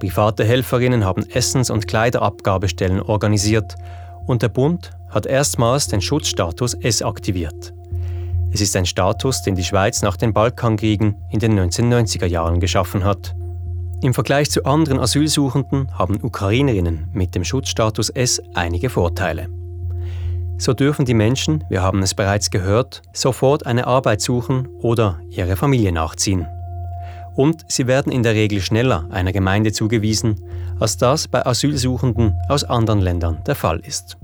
private 0.00 0.44
Helferinnen 0.44 1.04
haben 1.04 1.30
Essens- 1.30 1.70
und 1.70 1.86
Kleiderabgabestellen 1.86 3.00
organisiert 3.02 3.76
und 4.26 4.42
der 4.42 4.48
Bund 4.48 4.90
hat 5.10 5.26
erstmals 5.26 5.86
den 5.86 6.00
Schutzstatus 6.00 6.74
S 6.74 7.02
aktiviert. 7.02 7.72
Es 8.56 8.62
ist 8.62 8.74
ein 8.74 8.86
Status, 8.86 9.42
den 9.42 9.54
die 9.54 9.64
Schweiz 9.64 10.00
nach 10.00 10.16
den 10.16 10.32
Balkankriegen 10.32 11.14
in 11.30 11.40
den 11.40 11.60
1990er 11.60 12.24
Jahren 12.24 12.58
geschaffen 12.58 13.04
hat. 13.04 13.36
Im 14.00 14.14
Vergleich 14.14 14.50
zu 14.50 14.64
anderen 14.64 14.98
Asylsuchenden 14.98 15.90
haben 15.92 16.24
Ukrainerinnen 16.24 17.10
mit 17.12 17.34
dem 17.34 17.44
Schutzstatus 17.44 18.08
S 18.08 18.40
einige 18.54 18.88
Vorteile. 18.88 19.50
So 20.56 20.72
dürfen 20.72 21.04
die 21.04 21.12
Menschen, 21.12 21.64
wir 21.68 21.82
haben 21.82 22.00
es 22.00 22.14
bereits 22.14 22.50
gehört, 22.50 23.02
sofort 23.12 23.66
eine 23.66 23.86
Arbeit 23.86 24.22
suchen 24.22 24.68
oder 24.80 25.20
ihre 25.28 25.56
Familie 25.56 25.92
nachziehen. 25.92 26.46
Und 27.34 27.62
sie 27.68 27.86
werden 27.86 28.10
in 28.10 28.22
der 28.22 28.32
Regel 28.32 28.62
schneller 28.62 29.06
einer 29.10 29.32
Gemeinde 29.32 29.72
zugewiesen, 29.72 30.42
als 30.80 30.96
das 30.96 31.28
bei 31.28 31.44
Asylsuchenden 31.44 32.34
aus 32.48 32.64
anderen 32.64 33.02
Ländern 33.02 33.44
der 33.46 33.54
Fall 33.54 33.80
ist. 33.80 34.16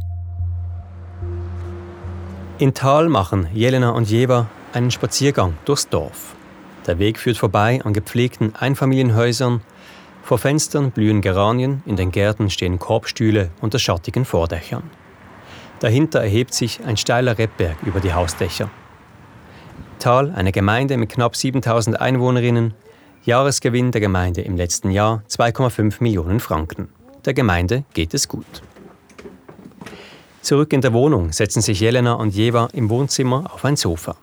In 2.59 2.75
Tal 2.75 3.09
machen 3.09 3.49
Jelena 3.55 3.91
und 3.91 4.11
Jeva 4.11 4.47
einen 4.73 4.91
Spaziergang 4.91 5.55
durchs 5.65 5.89
Dorf. 5.89 6.37
Der 6.87 6.99
Weg 6.99 7.19
führt 7.19 7.39
vorbei 7.39 7.81
an 7.83 7.93
gepflegten 7.93 8.55
Einfamilienhäusern. 8.55 9.63
Vor 10.23 10.39
Fenstern 10.39 10.91
blühen 10.91 11.23
Geranien, 11.23 11.83
in 11.87 11.97
den 11.97 12.13
Gärten 12.13 12.51
stehen 12.51 12.79
Korbstühle 12.79 13.51
unter 13.61 13.79
schattigen 13.79 14.25
Vordächern. 14.25 14.83
Dahinter 15.81 16.21
erhebt 16.21 16.55
sich 16.55 16.85
ein 16.85 16.97
steiler 16.97 17.39
Rebberg 17.39 17.83
über 17.85 18.01
die 18.01 18.13
Hausdächer. 18.13 18.71
Tal, 19.99 20.31
eine 20.31 20.53
Gemeinde 20.53 20.99
mit 20.99 21.11
knapp 21.11 21.35
7000 21.35 22.01
Einwohnerinnen, 22.01 22.75
Jahresgewinn 23.25 23.93
der 23.93 24.01
Gemeinde 24.01 24.43
im 24.43 24.57
letzten 24.57 24.91
Jahr 24.91 25.23
2,5 25.29 25.97
Millionen 26.01 26.39
Franken. 26.39 26.89
Der 27.25 27.35
Gemeinde 27.35 27.85
geht 27.95 28.15
es 28.15 28.29
gut. 28.29 28.63
Zurück 30.42 30.72
in 30.72 30.82
der 30.82 30.94
Wohnung 30.94 31.34
setzen 31.34 31.62
sich 31.62 31.80
Jelena 31.80 32.14
und 32.14 32.34
Jeva 32.34 32.70
im 32.74 32.90
Wohnzimmer 32.90 33.52
auf 33.54 33.66
ein 33.66 33.76
Sofa. 33.76 34.16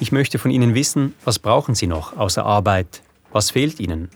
Ich 0.00 0.12
möchte 0.12 0.38
von 0.38 0.50
ihnen 0.50 0.74
wissen, 0.74 1.14
was 1.24 1.38
brauchen 1.38 1.74
sie 1.74 1.86
noch 1.86 2.16
außer 2.16 2.44
Arbeit? 2.44 3.02
Was 3.32 3.50
fehlt 3.50 3.80
ihnen? 3.80 4.10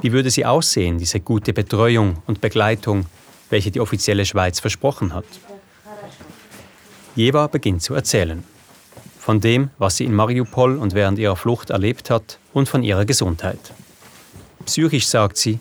Wie 0.00 0.12
würde 0.12 0.30
sie 0.30 0.46
aussehen, 0.46 0.98
diese 0.98 1.20
gute 1.20 1.52
Betreuung 1.52 2.16
und 2.26 2.40
Begleitung, 2.40 3.06
welche 3.50 3.70
die 3.70 3.80
offizielle 3.80 4.24
Schweiz 4.24 4.60
versprochen 4.60 5.14
hat? 5.14 5.26
Jeva 7.14 7.46
beginnt 7.48 7.82
zu 7.82 7.94
erzählen. 7.94 8.42
Von 9.18 9.40
dem, 9.40 9.70
was 9.78 9.98
sie 9.98 10.04
in 10.04 10.14
Mariupol 10.14 10.78
und 10.78 10.94
während 10.94 11.18
ihrer 11.18 11.36
Flucht 11.36 11.70
erlebt 11.70 12.08
hat 12.10 12.38
und 12.52 12.68
von 12.68 12.82
ihrer 12.82 13.04
Gesundheit. 13.04 13.72
Psychisch, 14.64 15.06
sagt 15.06 15.36
sie, 15.36 15.58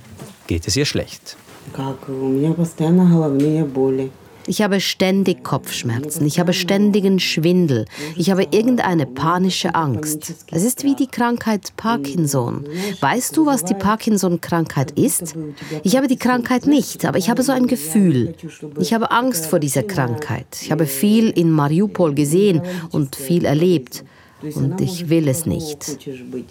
geht 0.47 0.67
es 0.67 0.75
ihr 0.77 0.85
schlecht. 0.85 1.37
Как 1.73 2.09
у 2.09 2.29
меня 2.29 2.53
постоянно 2.53 3.05
головные 3.05 3.63
боли. 3.63 4.11
Ich 4.46 4.62
habe 4.62 4.80
ständig 4.80 5.42
Kopfschmerzen, 5.42 6.26
ich 6.26 6.38
habe 6.38 6.52
ständigen 6.52 7.18
Schwindel, 7.18 7.86
ich 8.16 8.30
habe 8.30 8.46
irgendeine 8.50 9.06
panische 9.06 9.74
Angst. 9.74 10.34
Es 10.50 10.64
ist 10.64 10.84
wie 10.84 10.94
die 10.94 11.06
Krankheit 11.06 11.72
Parkinson. 11.76 12.66
Weißt 13.00 13.36
du, 13.36 13.46
was 13.46 13.64
die 13.64 13.74
Parkinson-Krankheit 13.74 14.90
ist? 14.92 15.34
Ich 15.82 15.96
habe 15.96 16.08
die 16.08 16.18
Krankheit 16.18 16.66
nicht, 16.66 17.04
aber 17.04 17.18
ich 17.18 17.30
habe 17.30 17.42
so 17.42 17.52
ein 17.52 17.66
Gefühl. 17.66 18.34
Ich 18.78 18.92
habe 18.92 19.10
Angst 19.10 19.46
vor 19.46 19.58
dieser 19.58 19.82
Krankheit. 19.82 20.46
Ich 20.60 20.70
habe 20.70 20.86
viel 20.86 21.30
in 21.30 21.50
Mariupol 21.50 22.14
gesehen 22.14 22.62
und 22.90 23.16
viel 23.16 23.44
erlebt. 23.44 24.04
Und 24.54 24.80
ich 24.80 25.08
will 25.08 25.28
es 25.28 25.46
nicht. 25.46 26.06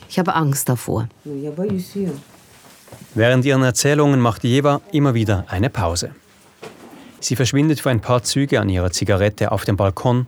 Ich 0.10 0.18
habe 0.18 0.34
Angst 0.34 0.68
davor. 0.68 1.10
Während 3.14 3.46
ihren 3.46 3.64
Erzählungen 3.64 4.20
macht 4.20 4.44
Jeva 4.44 4.82
immer 4.92 5.14
wieder 5.14 5.46
eine 5.48 5.70
Pause. 5.70 6.16
Sie 7.24 7.38
verschwindet 7.38 7.80
für 7.80 7.90
ein 7.90 8.02
paar 8.02 8.22
Züge 8.24 8.60
an 8.60 8.68
ihrer 8.68 8.92
Zigarette 8.92 9.54
auf 9.54 9.64
dem 9.64 9.78
Balkon. 9.78 10.28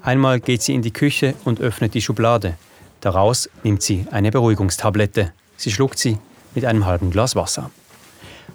Einmal 0.00 0.40
geht 0.40 0.62
sie 0.62 0.74
in 0.74 0.80
die 0.80 0.90
Küche 0.90 1.34
und 1.44 1.60
öffnet 1.60 1.92
die 1.92 2.00
Schublade. 2.00 2.54
Daraus 3.02 3.50
nimmt 3.64 3.82
sie 3.82 4.06
eine 4.10 4.30
Beruhigungstablette. 4.30 5.34
Sie 5.58 5.70
schluckt 5.70 5.98
sie 5.98 6.16
mit 6.54 6.64
einem 6.64 6.86
halben 6.86 7.10
Glas 7.10 7.36
Wasser. 7.36 7.70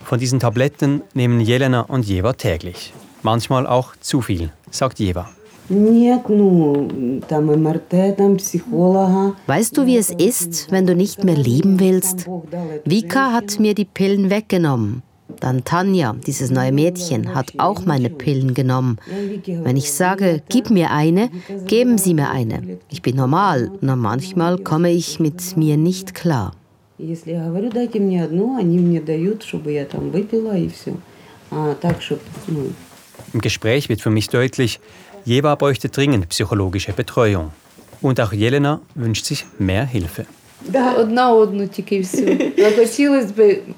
Von 0.03 0.17
diesen 0.17 0.39
Tabletten 0.39 1.03
nehmen 1.13 1.39
Jelena 1.39 1.81
und 1.81 2.07
Jeva 2.07 2.33
täglich. 2.33 2.95
Manchmal 3.21 3.67
auch 3.67 3.95
zu 3.97 4.23
viel, 4.23 4.51
sagt 4.71 4.97
Jeva. 4.97 5.29
Weißt 9.45 9.77
du, 9.77 9.85
wie 9.85 9.97
es 9.97 10.09
ist, 10.09 10.71
wenn 10.71 10.87
du 10.87 10.95
nicht 10.95 11.23
mehr 11.23 11.35
leben 11.35 11.79
willst? 11.79 12.27
Vika 12.85 13.33
hat 13.33 13.59
mir 13.59 13.75
die 13.75 13.85
Pillen 13.85 14.31
weggenommen. 14.31 15.03
Dann 15.39 15.63
Tanja, 15.63 16.15
dieses 16.25 16.51
neue 16.51 16.71
Mädchen, 16.71 17.35
hat 17.35 17.53
auch 17.57 17.85
meine 17.85 18.09
Pillen 18.09 18.53
genommen. 18.53 18.97
Wenn 19.45 19.77
ich 19.77 19.91
sage, 19.91 20.41
gib 20.49 20.69
mir 20.69 20.91
eine, 20.91 21.29
geben 21.65 21.97
sie 21.97 22.13
mir 22.13 22.29
eine. 22.29 22.79
Ich 22.89 23.01
bin 23.01 23.15
normal, 23.15 23.71
nur 23.81 23.95
manchmal 23.95 24.57
komme 24.57 24.91
ich 24.91 25.19
mit 25.19 25.57
mir 25.57 25.77
nicht 25.77 26.15
klar. 26.15 26.53
Im 33.33 33.41
Gespräch 33.41 33.89
wird 33.89 34.01
für 34.01 34.09
mich 34.09 34.29
deutlich, 34.29 34.79
Jeva 35.25 35.55
bräuchte 35.55 35.89
dringend 35.89 36.29
psychologische 36.29 36.93
Betreuung. 36.93 37.51
Und 38.01 38.19
auch 38.21 38.31
Jelena 38.31 38.79
wünscht 38.95 39.25
sich 39.25 39.45
mehr 39.59 39.85
Hilfe. 39.85 40.25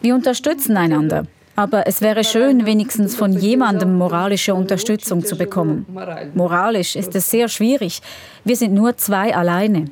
Wir 0.01 0.16
unterstützen 0.16 0.78
einander. 0.78 1.25
Aber 1.60 1.88
es 1.88 2.00
wäre 2.00 2.24
schön, 2.24 2.66
wenigstens 2.66 3.18
von 3.18 3.34
jemandem 3.34 3.98
moralische 3.98 4.56
Unterstützung 4.56 5.25
zu 5.25 5.36
bekommen. 5.36 5.86
Moralisch 6.34 6.96
ist 6.96 7.13
es 7.16 7.30
sehr 7.30 7.50
schwierig. 7.50 8.01
Wir 8.46 8.56
sind 8.56 8.74
nur 8.74 8.96
zwei 8.96 9.36
alleine. 9.36 9.84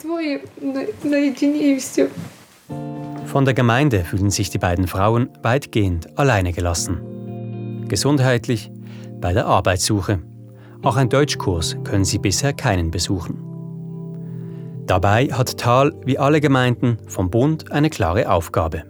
Von 3.26 3.44
der 3.44 3.54
Gemeinde 3.54 4.06
fühlen 4.06 4.30
sich 4.30 4.50
die 4.50 4.60
beiden 4.60 4.88
Frauen 4.88 5.28
weitgehend 5.42 6.18
alleine 6.18 6.54
gelassen. 6.54 7.84
Gesundheitlich, 7.90 8.72
bei 9.20 9.34
der 9.34 9.46
Arbeitssuche. 9.48 10.20
Auch 10.84 10.96
ein 10.96 11.10
Deutschkurs 11.10 11.76
können 11.84 12.06
sie 12.06 12.20
bisher 12.20 12.54
keinen 12.54 12.92
besuchen. 12.92 13.44
Dabei 14.86 15.26
hat 15.34 15.58
Thal, 15.58 15.92
wie 16.06 16.18
alle 16.18 16.40
Gemeinden, 16.40 16.98
vom 17.08 17.30
Bund 17.30 17.74
eine 17.74 17.90
klare 17.90 18.32
Aufgabe. 18.32 18.86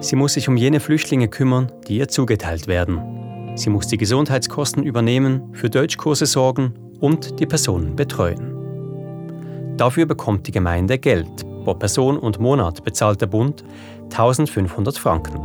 Sie 0.00 0.16
muss 0.16 0.32
sich 0.32 0.48
um 0.48 0.56
jene 0.56 0.80
Flüchtlinge 0.80 1.28
kümmern, 1.28 1.70
die 1.86 1.98
ihr 1.98 2.08
zugeteilt 2.08 2.66
werden. 2.66 3.54
Sie 3.54 3.68
muss 3.68 3.86
die 3.86 3.98
Gesundheitskosten 3.98 4.82
übernehmen, 4.82 5.52
für 5.52 5.68
Deutschkurse 5.68 6.24
sorgen 6.24 6.74
und 7.00 7.38
die 7.38 7.46
Personen 7.46 7.96
betreuen. 7.96 9.76
Dafür 9.76 10.06
bekommt 10.06 10.46
die 10.46 10.52
Gemeinde 10.52 10.98
Geld. 10.98 11.46
Pro 11.64 11.74
Person 11.74 12.18
und 12.18 12.40
Monat 12.40 12.82
bezahlt 12.82 13.20
der 13.20 13.26
Bund 13.26 13.62
1500 14.04 14.96
Franken. 14.96 15.38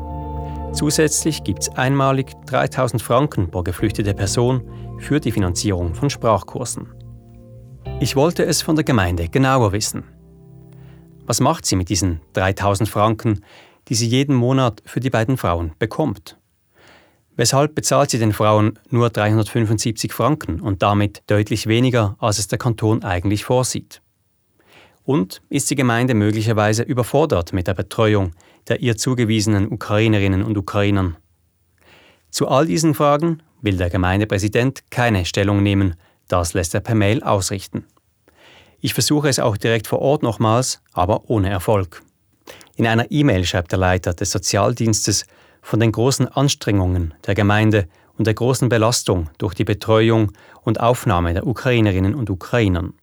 Zusätzlich 0.74 1.44
gibt 1.44 1.64
es 1.64 1.70
einmalig 1.70 2.32
3000 2.46 3.02
Franken 3.02 3.52
pro 3.52 3.62
geflüchtete 3.62 4.14
Person 4.14 4.62
für 5.00 5.20
die 5.20 5.34
Finanzierung 5.34 5.94
von 5.94 6.10
Sprachkursen. 6.10 6.88
Ich 8.00 8.16
wollte 8.16 8.46
es 8.46 8.62
von 8.62 8.76
der 8.76 8.86
Gemeinde 8.86 9.28
genauer 9.28 9.74
wissen. 9.74 10.06
Was 11.26 11.42
macht 11.42 11.66
sie 11.66 11.76
mit 11.76 11.90
diesen 11.90 12.22
3000 12.34 12.88
Franken, 12.88 13.42
die 13.88 13.96
sie 13.96 14.08
jeden 14.08 14.36
Monat 14.36 14.82
für 14.86 15.00
die 15.00 15.10
beiden 15.10 15.38
Frauen 15.38 15.74
bekommt. 15.80 16.38
Weshalb 17.38 17.76
bezahlt 17.76 18.10
sie 18.10 18.20
den 18.20 18.32
Frauen 18.32 18.80
nur 18.90 19.10
375 19.10 20.14
Franken 20.14 20.62
und 20.62 20.82
damit 20.82 21.24
deutlich 21.28 21.68
weniger, 21.68 22.16
als 22.20 22.40
es 22.40 22.48
der 22.48 22.58
Kanton 22.58 23.04
eigentlich 23.04 23.44
vorsieht? 23.44 24.02
Und 25.04 25.42
ist 25.50 25.70
die 25.70 25.76
Gemeinde 25.76 26.14
möglicherweise 26.14 26.84
überfordert 26.84 27.54
mit 27.54 27.68
der 27.68 27.74
Betreuung 27.74 28.32
der 28.68 28.82
ihr 28.82 28.98
zugewiesenen 28.98 29.72
Ukrainerinnen 29.72 30.44
und 30.44 30.58
Ukrainern? 30.58 31.18
Zu 32.32 32.48
all 32.48 32.66
diesen 32.66 32.94
Fragen 32.94 33.44
will 33.62 33.78
der 33.78 33.90
Gemeindepräsident 33.90 34.90
keine 34.90 35.26
Stellung 35.26 35.62
nehmen, 35.62 35.96
das 36.28 36.54
lässt 36.54 36.74
er 36.74 36.82
per 36.82 36.96
Mail 36.96 37.22
ausrichten. 37.22 37.86
Ich 38.80 38.94
versuche 38.94 39.30
es 39.30 39.40
auch 39.40 39.58
direkt 39.58 39.88
vor 39.88 40.00
Ort 40.00 40.24
nochmals, 40.24 40.82
aber 40.94 41.30
ohne 41.30 41.50
Erfolg. 41.50 42.02
In 42.78 42.88
einer 42.88 43.10
E-Mail 43.10 43.46
schreibt 43.46 43.72
der 43.72 43.80
Leiter 43.80 44.14
des 44.14 44.32
Sozialdienstes 44.32 45.26
von 45.62 45.80
den 45.80 45.94
großen 45.94 46.28
Anstrengungen 46.28 47.14
der 47.26 47.34
Gemeinde 47.34 47.88
und 48.18 48.28
der 48.28 48.34
großen 48.34 48.68
Belastung 48.68 49.30
durch 49.38 49.54
die 49.54 49.64
Betreuung 49.64 50.34
und 50.64 50.82
Aufnahme 50.82 51.34
der 51.34 51.48
Ukrainerinnen 51.48 52.14
und 52.14 52.30
Ukrainern. 52.30 52.94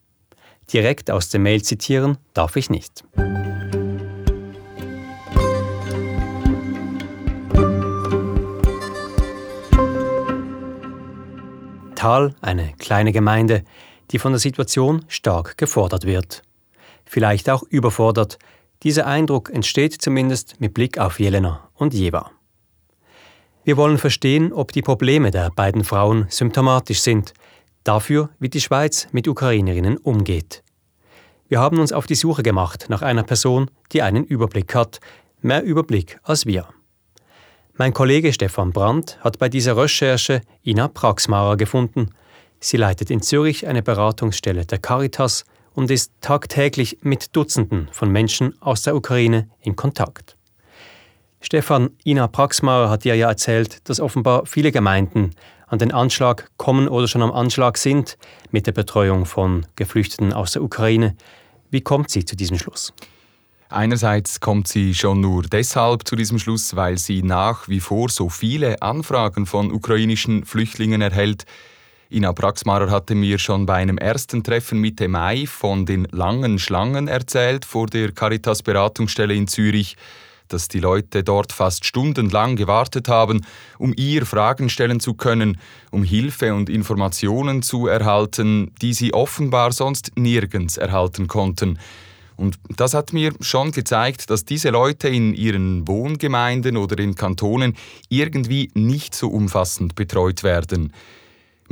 Direkt 0.70 1.10
aus 1.10 1.30
dem 1.30 1.44
Mail 1.44 1.62
zitieren 1.62 2.18
darf 2.34 2.56
ich 2.56 2.68
nicht. 2.68 3.02
Tal, 11.94 12.34
eine 12.42 12.74
kleine 12.78 13.12
Gemeinde, 13.12 13.64
die 14.10 14.18
von 14.18 14.32
der 14.32 14.38
Situation 14.38 15.04
stark 15.08 15.56
gefordert 15.56 16.04
wird. 16.04 16.42
Vielleicht 17.06 17.48
auch 17.48 17.62
überfordert. 17.62 18.38
Dieser 18.82 19.06
Eindruck 19.06 19.50
entsteht 19.50 20.02
zumindest 20.02 20.60
mit 20.60 20.74
Blick 20.74 20.98
auf 20.98 21.20
Jelena 21.20 21.68
und 21.74 21.94
Jeva. 21.94 22.32
Wir 23.64 23.76
wollen 23.76 23.98
verstehen, 23.98 24.52
ob 24.52 24.72
die 24.72 24.82
Probleme 24.82 25.30
der 25.30 25.50
beiden 25.50 25.84
Frauen 25.84 26.26
symptomatisch 26.28 27.00
sind, 27.00 27.32
dafür, 27.84 28.30
wie 28.40 28.48
die 28.48 28.60
Schweiz 28.60 29.06
mit 29.12 29.28
Ukrainerinnen 29.28 29.98
umgeht. 29.98 30.64
Wir 31.48 31.60
haben 31.60 31.78
uns 31.78 31.92
auf 31.92 32.06
die 32.06 32.16
Suche 32.16 32.42
gemacht 32.42 32.86
nach 32.88 33.02
einer 33.02 33.22
Person, 33.22 33.70
die 33.92 34.02
einen 34.02 34.24
Überblick 34.24 34.74
hat, 34.74 34.98
mehr 35.42 35.62
Überblick 35.62 36.18
als 36.24 36.46
wir. 36.46 36.66
Mein 37.74 37.92
Kollege 37.92 38.32
Stefan 38.32 38.72
Brandt 38.72 39.18
hat 39.20 39.38
bei 39.38 39.48
dieser 39.48 39.76
Recherche 39.76 40.40
Ina 40.64 40.88
Praxmarer 40.88 41.56
gefunden. 41.56 42.10
Sie 42.58 42.76
leitet 42.76 43.10
in 43.10 43.22
Zürich 43.22 43.66
eine 43.66 43.82
Beratungsstelle 43.82 44.66
der 44.66 44.78
Caritas 44.78 45.44
und 45.74 45.90
ist 45.90 46.12
tagtäglich 46.20 46.98
mit 47.02 47.34
Dutzenden 47.36 47.88
von 47.92 48.10
Menschen 48.10 48.54
aus 48.60 48.82
der 48.82 48.96
Ukraine 48.96 49.48
in 49.60 49.76
Kontakt. 49.76 50.36
Stefan, 51.40 51.90
Ina 52.04 52.28
Praxmarer 52.28 52.88
hat 52.88 53.04
dir 53.04 53.16
ja 53.16 53.28
erzählt, 53.28 53.88
dass 53.88 54.00
offenbar 54.00 54.46
viele 54.46 54.70
Gemeinden 54.70 55.30
an 55.66 55.78
den 55.78 55.92
Anschlag 55.92 56.50
kommen 56.56 56.86
oder 56.86 57.08
schon 57.08 57.22
am 57.22 57.32
Anschlag 57.32 57.78
sind 57.78 58.16
mit 58.50 58.66
der 58.66 58.72
Betreuung 58.72 59.26
von 59.26 59.66
Geflüchteten 59.74 60.32
aus 60.32 60.52
der 60.52 60.62
Ukraine. 60.62 61.16
Wie 61.70 61.80
kommt 61.80 62.10
sie 62.10 62.24
zu 62.24 62.36
diesem 62.36 62.58
Schluss? 62.58 62.92
Einerseits 63.70 64.38
kommt 64.40 64.68
sie 64.68 64.94
schon 64.94 65.20
nur 65.20 65.44
deshalb 65.44 66.06
zu 66.06 66.14
diesem 66.14 66.38
Schluss, 66.38 66.76
weil 66.76 66.98
sie 66.98 67.22
nach 67.22 67.68
wie 67.68 67.80
vor 67.80 68.10
so 68.10 68.28
viele 68.28 68.82
Anfragen 68.82 69.46
von 69.46 69.72
ukrainischen 69.72 70.44
Flüchtlingen 70.44 71.00
erhält. 71.00 71.46
Ina 72.12 72.34
Praxmarer 72.34 72.90
hatte 72.90 73.14
mir 73.14 73.38
schon 73.38 73.64
bei 73.64 73.76
einem 73.76 73.96
ersten 73.96 74.44
Treffen 74.44 74.78
Mitte 74.78 75.08
Mai 75.08 75.46
von 75.46 75.86
den 75.86 76.06
langen 76.10 76.58
Schlangen 76.58 77.08
erzählt 77.08 77.64
vor 77.64 77.86
der 77.86 78.12
Caritas 78.12 78.62
Beratungsstelle 78.62 79.34
in 79.34 79.48
Zürich, 79.48 79.96
dass 80.48 80.68
die 80.68 80.80
Leute 80.80 81.24
dort 81.24 81.52
fast 81.52 81.86
stundenlang 81.86 82.56
gewartet 82.56 83.08
haben, 83.08 83.46
um 83.78 83.94
ihr 83.96 84.26
Fragen 84.26 84.68
stellen 84.68 85.00
zu 85.00 85.14
können, 85.14 85.58
um 85.90 86.04
Hilfe 86.04 86.52
und 86.52 86.68
Informationen 86.68 87.62
zu 87.62 87.86
erhalten, 87.86 88.72
die 88.82 88.92
sie 88.92 89.14
offenbar 89.14 89.72
sonst 89.72 90.12
nirgends 90.14 90.76
erhalten 90.76 91.28
konnten. 91.28 91.78
Und 92.36 92.58
das 92.76 92.92
hat 92.92 93.14
mir 93.14 93.32
schon 93.40 93.72
gezeigt, 93.72 94.28
dass 94.28 94.44
diese 94.44 94.68
Leute 94.68 95.08
in 95.08 95.32
ihren 95.32 95.88
Wohngemeinden 95.88 96.76
oder 96.76 96.98
in 96.98 97.14
Kantonen 97.14 97.74
irgendwie 98.10 98.70
nicht 98.74 99.14
so 99.14 99.28
umfassend 99.28 99.94
betreut 99.94 100.42
werden. 100.42 100.92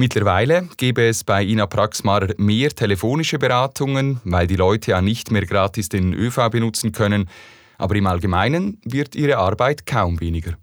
Mittlerweile 0.01 0.67
gäbe 0.79 1.07
es 1.07 1.25
bei 1.25 1.45
Ina 1.45 1.67
Praxmarer 1.67 2.33
mehr 2.39 2.71
telefonische 2.71 3.39
Beratungen, 3.39 4.19
weil 4.25 4.47
die 4.47 4.57
Leute 4.57 4.93
ja 4.93 5.03
nicht 5.03 5.31
mehr 5.31 5.45
gratis 5.45 5.91
den 5.91 6.15
ÖV 6.15 6.49
benutzen 6.51 6.93
können, 6.93 7.29
aber 7.77 7.97
im 7.97 8.07
Allgemeinen 8.07 8.79
wird 8.83 9.15
ihre 9.15 9.37
Arbeit 9.37 9.85
kaum 9.85 10.19
weniger. 10.19 10.57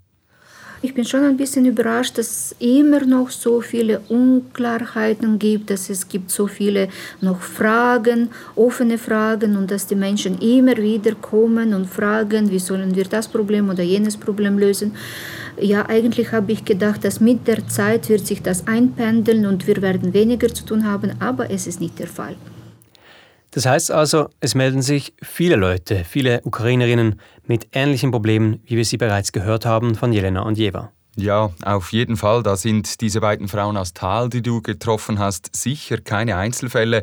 Ich 0.82 0.92
bin 0.92 1.04
schon 1.04 1.24
ein 1.24 1.36
bisschen 1.36 1.66
überrascht, 1.66 2.18
dass 2.18 2.26
es 2.26 2.56
immer 2.58 3.04
noch 3.04 3.30
so 3.30 3.60
viele 3.60 4.00
Unklarheiten 4.08 5.38
gibt, 5.38 5.70
dass 5.70 5.88
es 5.88 6.08
gibt 6.08 6.32
so 6.32 6.48
viele 6.48 6.88
noch 7.20 7.40
Fragen, 7.40 8.30
offene 8.56 8.98
Fragen 8.98 9.56
und 9.56 9.70
dass 9.70 9.86
die 9.86 9.96
Menschen 9.96 10.38
immer 10.40 10.76
wieder 10.76 11.14
kommen 11.14 11.74
und 11.74 11.86
fragen, 11.86 12.50
wie 12.50 12.58
sollen 12.58 12.96
wir 12.96 13.04
das 13.04 13.28
Problem 13.28 13.70
oder 13.70 13.84
jenes 13.84 14.16
Problem 14.16 14.58
lösen. 14.58 14.96
Ja, 15.60 15.86
eigentlich 15.88 16.32
habe 16.32 16.52
ich 16.52 16.64
gedacht, 16.64 17.04
dass 17.04 17.20
mit 17.20 17.48
der 17.48 17.66
Zeit 17.68 18.08
wird 18.08 18.26
sich 18.26 18.42
das 18.42 18.66
einpendeln 18.66 19.46
und 19.46 19.66
wir 19.66 19.82
werden 19.82 20.14
weniger 20.14 20.52
zu 20.52 20.64
tun 20.64 20.86
haben, 20.86 21.20
aber 21.20 21.50
es 21.50 21.66
ist 21.66 21.80
nicht 21.80 21.98
der 21.98 22.06
Fall. 22.06 22.36
Das 23.50 23.66
heißt 23.66 23.90
also, 23.90 24.28
es 24.40 24.54
melden 24.54 24.82
sich 24.82 25.14
viele 25.22 25.56
Leute, 25.56 26.04
viele 26.04 26.42
Ukrainerinnen 26.44 27.20
mit 27.46 27.68
ähnlichen 27.72 28.10
Problemen, 28.10 28.60
wie 28.66 28.76
wir 28.76 28.84
sie 28.84 28.98
bereits 28.98 29.32
gehört 29.32 29.64
haben 29.64 29.94
von 29.94 30.12
Jelena 30.12 30.42
und 30.42 30.58
Jeva. 30.58 30.92
Ja, 31.16 31.50
auf 31.64 31.92
jeden 31.92 32.16
Fall. 32.16 32.42
Da 32.44 32.56
sind 32.56 33.00
diese 33.00 33.20
beiden 33.20 33.48
Frauen 33.48 33.76
aus 33.76 33.94
Tal, 33.94 34.28
die 34.28 34.42
du 34.42 34.62
getroffen 34.62 35.18
hast, 35.18 35.56
sicher 35.56 35.98
keine 35.98 36.36
Einzelfälle. 36.36 37.02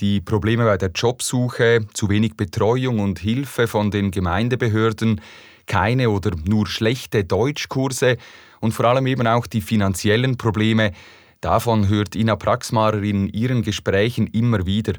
Die 0.00 0.22
Probleme 0.22 0.64
bei 0.64 0.78
der 0.78 0.90
Jobsuche, 0.94 1.86
zu 1.92 2.08
wenig 2.08 2.36
Betreuung 2.36 3.00
und 3.00 3.18
Hilfe 3.18 3.66
von 3.66 3.90
den 3.90 4.10
Gemeindebehörden, 4.10 5.20
keine 5.66 6.10
oder 6.10 6.32
nur 6.44 6.66
schlechte 6.66 7.24
Deutschkurse 7.24 8.16
und 8.60 8.72
vor 8.72 8.86
allem 8.86 9.06
eben 9.06 9.26
auch 9.26 9.46
die 9.46 9.60
finanziellen 9.60 10.36
Probleme, 10.36 10.92
davon 11.40 11.88
hört 11.88 12.14
Ina 12.14 12.36
Praxmarer 12.36 13.02
in 13.02 13.28
ihren 13.28 13.62
Gesprächen 13.62 14.26
immer 14.28 14.66
wieder 14.66 14.94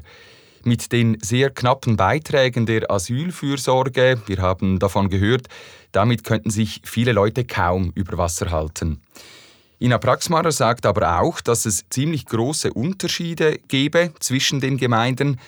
mit 0.64 0.92
den 0.92 1.18
sehr 1.20 1.50
knappen 1.50 1.96
Beiträgen 1.96 2.66
der 2.66 2.90
Asylfürsorge, 2.90 4.20
wir 4.26 4.38
haben 4.38 4.78
davon 4.78 5.08
gehört, 5.08 5.48
damit 5.92 6.24
könnten 6.24 6.50
sich 6.50 6.80
viele 6.84 7.12
Leute 7.12 7.44
kaum 7.44 7.92
über 7.94 8.18
Wasser 8.18 8.50
halten. 8.50 9.00
Ina 9.80 9.98
Praxmarer 9.98 10.52
sagt 10.52 10.86
aber 10.86 11.20
auch, 11.20 11.40
dass 11.40 11.66
es 11.66 11.84
ziemlich 11.90 12.26
große 12.26 12.72
Unterschiede 12.72 13.58
gebe 13.68 14.12
zwischen 14.20 14.60
den 14.60 14.78
Gemeinden. 14.78 15.38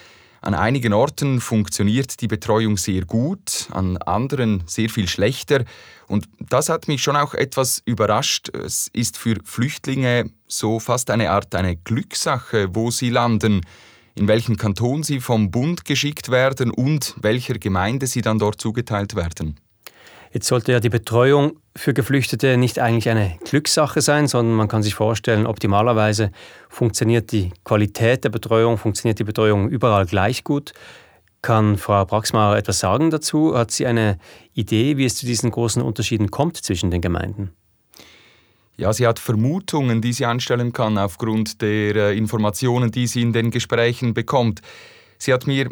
An 0.46 0.54
einigen 0.54 0.92
Orten 0.92 1.40
funktioniert 1.40 2.20
die 2.20 2.28
Betreuung 2.28 2.76
sehr 2.76 3.04
gut, 3.04 3.66
an 3.72 3.96
anderen 3.96 4.62
sehr 4.66 4.88
viel 4.88 5.08
schlechter. 5.08 5.64
Und 6.06 6.28
das 6.38 6.68
hat 6.68 6.86
mich 6.86 7.02
schon 7.02 7.16
auch 7.16 7.34
etwas 7.34 7.82
überrascht. 7.84 8.50
Es 8.54 8.88
ist 8.92 9.18
für 9.18 9.38
Flüchtlinge 9.42 10.30
so 10.46 10.78
fast 10.78 11.10
eine 11.10 11.32
Art 11.32 11.52
eine 11.56 11.74
Glückssache, 11.74 12.68
wo 12.76 12.92
sie 12.92 13.10
landen 13.10 13.62
in 14.14 14.28
welchen 14.28 14.56
Kanton 14.56 15.02
sie 15.02 15.18
vom 15.18 15.50
Bund 15.50 15.84
geschickt 15.84 16.30
werden 16.30 16.70
und 16.70 17.14
welcher 17.20 17.58
Gemeinde 17.58 18.06
sie 18.06 18.22
dann 18.22 18.38
dort 18.38 18.60
zugeteilt 18.60 19.16
werden. 19.16 19.58
Jetzt 20.36 20.48
sollte 20.48 20.72
ja 20.72 20.80
die 20.80 20.90
Betreuung 20.90 21.60
für 21.74 21.94
Geflüchtete 21.94 22.58
nicht 22.58 22.78
eigentlich 22.78 23.08
eine 23.08 23.38
Glückssache 23.46 24.02
sein, 24.02 24.26
sondern 24.26 24.54
man 24.54 24.68
kann 24.68 24.82
sich 24.82 24.94
vorstellen, 24.94 25.46
optimalerweise 25.46 26.30
funktioniert 26.68 27.32
die 27.32 27.54
Qualität 27.64 28.22
der 28.22 28.28
Betreuung, 28.28 28.76
funktioniert 28.76 29.18
die 29.18 29.24
Betreuung 29.24 29.70
überall 29.70 30.04
gleich 30.04 30.44
gut. 30.44 30.74
Kann 31.40 31.78
Frau 31.78 32.04
Braxmar 32.04 32.58
etwas 32.58 32.80
sagen 32.80 33.08
dazu? 33.08 33.56
Hat 33.56 33.70
sie 33.70 33.86
eine 33.86 34.18
Idee, 34.52 34.98
wie 34.98 35.06
es 35.06 35.16
zu 35.16 35.24
diesen 35.24 35.50
großen 35.50 35.80
Unterschieden 35.80 36.30
kommt 36.30 36.58
zwischen 36.58 36.90
den 36.90 37.00
Gemeinden? 37.00 37.52
Ja, 38.76 38.92
sie 38.92 39.06
hat 39.06 39.18
Vermutungen, 39.18 40.02
die 40.02 40.12
sie 40.12 40.26
anstellen 40.26 40.74
kann 40.74 40.98
aufgrund 40.98 41.62
der 41.62 41.96
äh, 41.96 42.18
Informationen, 42.18 42.90
die 42.90 43.06
sie 43.06 43.22
in 43.22 43.32
den 43.32 43.50
Gesprächen 43.50 44.12
bekommt. 44.12 44.60
Sie 45.18 45.32
hat 45.32 45.46
mir 45.46 45.68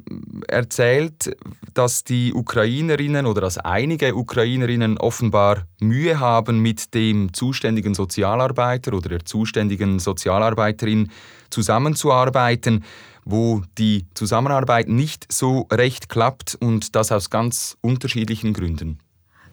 erzählt, 0.48 1.36
dass 1.74 2.04
die 2.04 2.32
Ukrainerinnen 2.32 3.26
oder 3.26 3.40
dass 3.40 3.58
einige 3.58 4.14
Ukrainerinnen 4.14 4.98
offenbar 4.98 5.66
Mühe 5.80 6.18
haben, 6.20 6.60
mit 6.60 6.94
dem 6.94 7.32
zuständigen 7.32 7.94
Sozialarbeiter 7.94 8.94
oder 8.94 9.08
der 9.08 9.24
zuständigen 9.24 9.98
Sozialarbeiterin 9.98 11.10
zusammenzuarbeiten, 11.50 12.84
wo 13.24 13.62
die 13.78 14.06
Zusammenarbeit 14.14 14.88
nicht 14.88 15.32
so 15.32 15.66
recht 15.72 16.08
klappt 16.08 16.56
und 16.60 16.94
das 16.94 17.12
aus 17.12 17.30
ganz 17.30 17.76
unterschiedlichen 17.80 18.52
Gründen. 18.52 18.98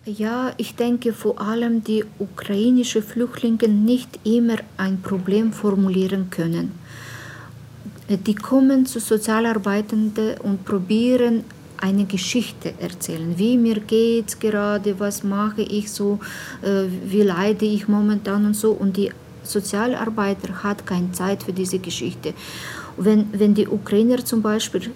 Ja, 0.03 0.51
ich 0.57 0.75
denke 0.75 1.13
vor 1.13 1.39
allem 1.39 1.83
die 1.83 2.03
ukrainischen 2.17 3.03
Flüchtlinge 3.03 3.67
nicht 3.67 4.19
immer 4.23 4.55
ein 4.77 5.01
Problem 5.01 5.53
formulieren 5.53 6.31
können. 6.31 6.71
Die 8.17 8.35
kommen 8.35 8.85
zu 8.85 8.99
Sozialarbeitenden 8.99 10.37
und 10.39 10.65
probieren 10.65 11.45
eine 11.77 12.05
Geschichte 12.05 12.73
erzählen. 12.79 13.37
Wie 13.37 13.57
mir 13.57 13.79
geht 13.79 14.39
gerade, 14.39 14.99
was 14.99 15.23
mache 15.23 15.61
ich 15.61 15.91
so, 15.91 16.19
äh, 16.61 16.83
wie 17.05 17.21
leide 17.21 17.65
ich 17.65 17.87
momentan 17.87 18.45
und 18.45 18.55
so. 18.55 18.71
Und 18.71 18.97
die 18.97 19.11
Sozialarbeiter 19.43 20.63
hat 20.63 20.85
keine 20.85 21.11
Zeit 21.13 21.43
für 21.43 21.53
diese 21.53 21.79
Geschichte. 21.79 22.33
Wenn, 22.97 23.27
wenn 23.31 23.53
die 23.53 23.67
Ukrainer 23.67 24.23
zum 24.23 24.41
Beispiel 24.41 24.91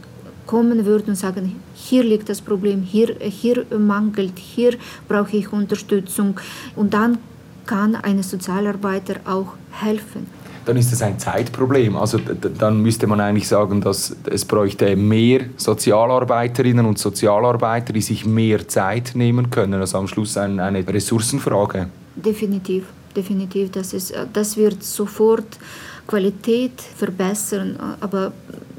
kommen 0.45 0.85
würden 0.85 1.09
und 1.11 1.15
sagen, 1.15 1.55
hier 1.73 2.03
liegt 2.03 2.29
das 2.29 2.41
Problem, 2.41 2.83
hier, 2.83 3.15
hier 3.19 3.65
mangelt, 3.77 4.37
hier 4.37 4.75
brauche 5.07 5.37
ich 5.37 5.51
Unterstützung. 5.51 6.39
Und 6.75 6.93
dann 6.93 7.17
kann 7.65 7.95
eine 7.95 8.21
Sozialarbeiter 8.21 9.21
auch 9.25 9.53
helfen. 9.71 10.27
Dann 10.65 10.77
ist 10.77 10.91
das 10.91 11.01
ein 11.01 11.19
Zeitproblem. 11.19 11.95
Also 11.95 12.19
dann 12.57 12.81
müsste 12.81 13.07
man 13.07 13.19
eigentlich 13.19 13.47
sagen, 13.47 13.81
dass 13.81 14.15
es 14.29 14.45
bräuchte 14.45 14.95
mehr 14.95 15.41
Sozialarbeiterinnen 15.57 16.85
und 16.85 16.97
Sozialarbeiter, 16.97 17.93
die 17.93 18.01
sich 18.01 18.25
mehr 18.25 18.67
Zeit 18.67 19.11
nehmen 19.13 19.51
können. 19.51 19.79
Also 19.79 19.97
am 19.99 20.07
Schluss 20.07 20.37
eine, 20.37 20.63
eine 20.63 20.87
Ressourcenfrage. 20.87 21.87
Definitiv, 22.15 22.85
definitiv. 23.15 23.71
Das, 23.71 23.93
ist, 23.93 24.13
das 24.33 24.57
wird 24.57 24.83
sofort 24.83 25.59
Qualität 26.07 26.81
verbessern. 26.81 27.77
Aber 28.01 28.31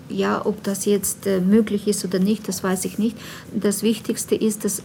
ja, 0.09 0.45
ob 0.45 0.63
das 0.63 0.85
jetzt 0.85 1.27
äh, 1.27 1.41
möglich 1.41 1.89
ist 1.89 2.05
oder 2.05 2.19
nicht, 2.19 2.49
das 2.49 2.63
weiß 2.63 2.85
ich 2.85 2.99
nicht. 2.99 3.17
Das 3.53 3.83
Wichtigste 3.83 4.35
ist, 4.35 4.65
dass 4.65 4.83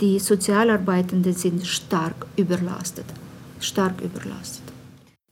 die 0.00 0.18
Sozialarbeitenden 0.18 1.32
sind 1.32 1.66
stark 1.66 2.26
überlastet. 2.36 3.06
Stark 3.60 4.00
überlastet. 4.00 4.62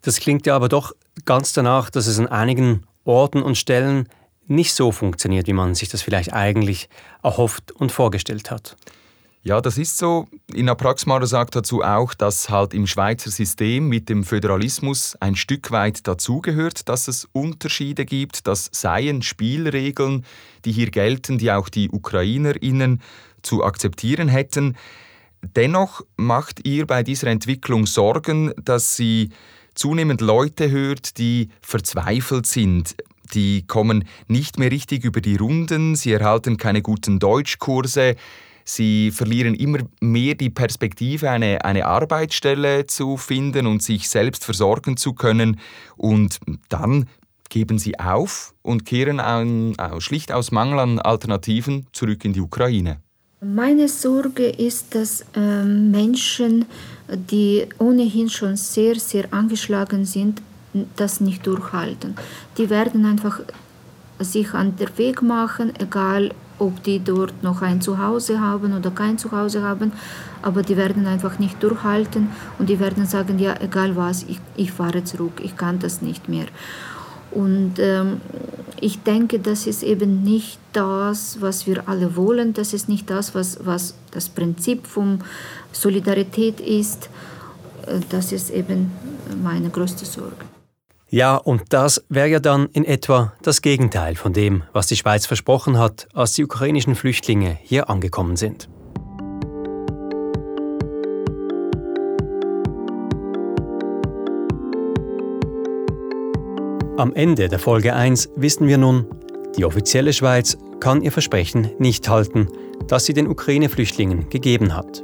Das 0.05 0.21
klingt 0.21 0.45
ja 0.45 0.55
aber 0.55 0.69
doch 0.69 0.93
ganz 1.25 1.55
danach, 1.55 1.88
dass 1.88 2.07
es 2.07 2.19
an 2.19 2.29
einigen 2.29 2.87
Orten 3.05 3.43
und 3.43 3.57
Stellen 3.57 4.09
nicht 4.47 4.75
so 4.75 4.93
funktioniert, 4.93 5.47
wie 5.47 5.55
man 5.55 5.75
sich 5.75 5.88
das 5.88 6.03
vielleicht 6.03 6.35
eigentlich 6.35 6.90
erhofft 7.23 7.73
und 7.73 7.90
vorgestellt 7.90 8.51
hat. 8.51 8.77
Ja, 9.43 9.61
das 9.61 9.79
ist 9.79 9.97
so. 9.97 10.27
Ina 10.55 10.75
Praxmarer 10.75 11.27
sagt 11.27 11.57
dazu 11.57 11.83
auch, 11.83 12.12
dass 12.14 12.51
halt 12.51 12.75
im 12.75 12.87
Schweizer 12.87 13.31
System 13.31 13.88
mit 13.88 14.11
dem 14.11 14.25
Föderalismus 14.25 15.17
ein 15.21 15.37
Stück 15.37 15.71
weit 15.71 16.07
dazugehört, 16.07 16.88
dass 16.88 17.09
es 17.09 17.27
Unterschiede 17.33 18.05
gibt, 18.05 18.47
dass 18.47 18.71
seien 18.73 19.23
Spielregeln, 19.23 20.25
die 20.64 20.73
hier 20.73 20.90
gelten, 20.90 21.38
die 21.38 21.51
auch 21.51 21.69
die 21.71 21.90
UkrainerInnen 21.90 23.03
zu 23.43 23.64
akzeptieren 23.64 24.29
hätten. 24.29 24.77
Dennoch 25.43 26.03
macht 26.17 26.67
ihr 26.67 26.87
bei 26.87 27.03
dieser 27.03 27.27
Entwicklung 27.27 27.87
Sorgen, 27.87 28.53
dass 28.62 28.97
sie 28.97 29.31
zunehmend 29.74 30.20
Leute 30.20 30.70
hört, 30.70 31.18
die 31.18 31.48
verzweifelt 31.60 32.46
sind. 32.46 32.96
Die 33.34 33.66
kommen 33.66 34.04
nicht 34.28 34.58
mehr 34.58 34.70
richtig 34.70 35.04
über 35.04 35.20
die 35.20 35.37
Runden, 35.37 35.96
sie 35.96 36.12
erhalten 36.12 36.56
keine 36.56 36.82
guten 36.82 37.18
Deutschkurse, 37.18 38.16
Sie 38.66 39.10
verlieren 39.10 39.54
immer 39.54 39.80
mehr 40.00 40.34
die 40.34 40.48
Perspektive, 40.48 41.30
eine, 41.30 41.62
eine 41.64 41.84
Arbeitsstelle 41.84 42.87
zu 42.87 43.18
finden 43.18 43.66
und 43.66 43.82
sich 43.82 44.08
selbst 44.08 44.44
versorgen 44.44 44.96
zu 44.96 45.12
können. 45.12 45.60
Und 45.96 46.38
dann 46.70 47.06
geben 47.50 47.78
sie 47.78 47.98
auf 47.98 48.54
und 48.62 48.87
kehren 48.87 49.20
an, 49.20 49.74
schlicht 49.98 50.32
aus 50.32 50.50
Mangel 50.50 50.78
an 50.78 50.98
Alternativen 50.98 51.87
zurück 51.92 52.24
in 52.24 52.32
die 52.32 52.40
Ukraine. 52.40 53.04
Meine 53.44 53.88
Sorge 53.88 54.48
ist, 54.48 54.94
dass 54.94 55.26
äh, 55.37 55.64
Menschen, 55.64 56.64
die 57.09 57.66
ohnehin 57.78 58.30
schon 58.30 58.57
sehr, 58.57 58.94
sehr 58.94 59.35
angeschlagen 59.35 60.07
sind, 60.07 60.40
das 60.96 61.20
nicht 61.20 61.46
durchhalten. 61.46 62.14
Die 62.57 62.70
werden 62.70 63.04
einfach 63.04 63.40
sich 64.18 64.54
an 64.54 64.76
den 64.76 64.96
Weg 64.96 65.20
machen, 65.20 65.74
egal 65.78 66.30
ob 66.59 66.83
die 66.85 67.00
dort 67.04 67.42
noch 67.42 67.61
ein 67.61 67.83
Zuhause 67.83 68.40
haben 68.40 68.74
oder 68.74 68.90
kein 68.90 69.18
Zuhause 69.18 69.62
haben, 69.62 69.92
aber 70.40 70.62
die 70.62 70.78
werden 70.78 71.07
einfach 71.07 71.38
nicht 71.38 71.62
durchhalten 71.62 72.28
und 72.59 72.70
die 72.70 72.80
werden 72.80 73.04
sagen, 73.04 73.38
ja, 73.38 73.57
egal 73.61 73.94
was, 73.94 74.22
ich, 74.22 74.40
ich 74.57 74.72
fahre 74.72 75.04
zurück, 75.04 75.42
ich 75.42 75.54
kann 75.54 75.80
das 75.80 76.00
nicht 76.00 76.30
mehr. 76.30 76.46
Und 77.35 77.75
ähm, 77.79 78.20
ich 78.81 79.03
denke, 79.03 79.38
das 79.38 79.66
ist 79.66 79.83
eben 79.83 80.23
nicht 80.23 80.59
das, 80.73 81.40
was 81.40 81.66
wir 81.66 81.88
alle 81.88 82.16
wollen, 82.16 82.53
das 82.53 82.73
ist 82.73 82.88
nicht 82.88 83.11
das, 83.11 83.35
was, 83.35 83.59
was 83.64 83.94
das 84.11 84.29
Prinzip 84.29 84.87
von 84.87 85.23
Solidarität 85.73 86.61
ist. 86.61 87.09
Äh, 87.87 88.01
das 88.11 88.33
ist 88.33 88.51
eben 88.51 88.92
meine 89.42 89.70
größte 89.70 90.05
Sorge. 90.05 90.37
Ja, 91.09 91.37
und 91.37 91.73
das 91.73 92.05
wäre 92.09 92.29
ja 92.29 92.40
dann 92.40 92.66
in 92.73 92.85
etwa 92.85 93.35
das 93.42 93.62
Gegenteil 93.62 94.16
von 94.16 94.33
dem, 94.33 94.64
was 94.73 94.88
die 94.88 94.97
Schweiz 94.97 95.27
versprochen 95.27 95.79
hat, 95.79 96.09
als 96.12 96.33
die 96.33 96.44
ukrainischen 96.44 96.97
Flüchtlinge 96.97 97.57
hier 97.62 97.88
angekommen 97.88 98.37
sind. 98.37 98.68
Am 106.96 107.12
Ende 107.12 107.48
der 107.48 107.59
Folge 107.59 107.92
1 107.92 108.30
wissen 108.37 108.68
wir 108.68 108.78
nun, 108.78 109.07
die 109.57 109.64
offizielle 109.64 110.12
Schweiz 110.12 110.57
kann 110.78 111.02
ihr 111.02 111.11
Versprechen 111.11 111.72
nicht 111.80 112.09
halten, 112.09 112.46
das 112.87 113.04
sie 113.04 113.12
den 113.12 113.26
Ukraine-Flüchtlingen 113.26 114.28
gegeben 114.28 114.76
hat. 114.76 115.02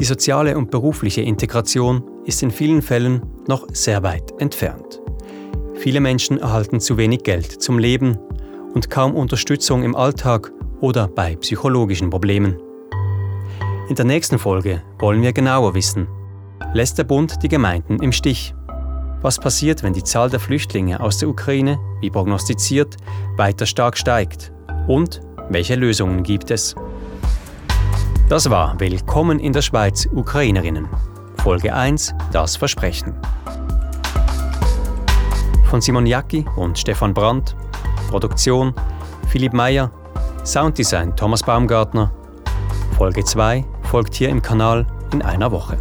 Die 0.00 0.04
soziale 0.04 0.58
und 0.58 0.72
berufliche 0.72 1.20
Integration 1.20 2.02
ist 2.24 2.42
in 2.42 2.50
vielen 2.50 2.82
Fällen 2.82 3.22
noch 3.46 3.68
sehr 3.72 4.02
weit 4.02 4.32
entfernt. 4.40 5.00
Viele 5.76 6.00
Menschen 6.00 6.38
erhalten 6.38 6.80
zu 6.80 6.96
wenig 6.96 7.22
Geld 7.22 7.62
zum 7.62 7.78
Leben 7.78 8.18
und 8.74 8.90
kaum 8.90 9.14
Unterstützung 9.14 9.84
im 9.84 9.94
Alltag 9.94 10.50
oder 10.80 11.06
bei 11.06 11.36
psychologischen 11.36 12.10
Problemen. 12.10 12.58
In 13.88 13.94
der 13.94 14.06
nächsten 14.06 14.40
Folge 14.40 14.82
wollen 14.98 15.22
wir 15.22 15.32
genauer 15.32 15.72
wissen, 15.74 16.08
lässt 16.74 16.98
der 16.98 17.04
Bund 17.04 17.44
die 17.44 17.48
Gemeinden 17.48 18.02
im 18.02 18.10
Stich? 18.10 18.54
Was 19.22 19.38
passiert, 19.38 19.82
wenn 19.82 19.92
die 19.92 20.02
Zahl 20.02 20.30
der 20.30 20.40
Flüchtlinge 20.40 21.00
aus 21.00 21.18
der 21.18 21.28
Ukraine, 21.28 21.78
wie 22.00 22.08
prognostiziert, 22.08 22.96
weiter 23.36 23.66
stark 23.66 23.98
steigt? 23.98 24.50
Und 24.86 25.20
welche 25.50 25.74
Lösungen 25.74 26.22
gibt 26.22 26.50
es? 26.50 26.74
Das 28.30 28.48
war 28.48 28.80
Willkommen 28.80 29.38
in 29.38 29.52
der 29.52 29.62
Schweiz 29.62 30.08
Ukrainerinnen. 30.10 30.88
Folge 31.42 31.74
1 31.74 32.14
Das 32.32 32.56
Versprechen 32.56 33.14
von 35.70 35.80
Simon 35.80 36.04
Jacki 36.04 36.44
und 36.56 36.76
Stefan 36.78 37.14
Brandt, 37.14 37.54
Produktion 38.08 38.74
Philipp 39.28 39.52
Meyer, 39.52 39.92
Sounddesign 40.44 41.14
Thomas 41.14 41.44
Baumgartner. 41.44 42.12
Folge 42.96 43.22
2 43.22 43.64
folgt 43.82 44.14
hier 44.14 44.30
im 44.30 44.42
Kanal 44.42 44.84
in 45.12 45.22
einer 45.22 45.52
Woche. 45.52 45.78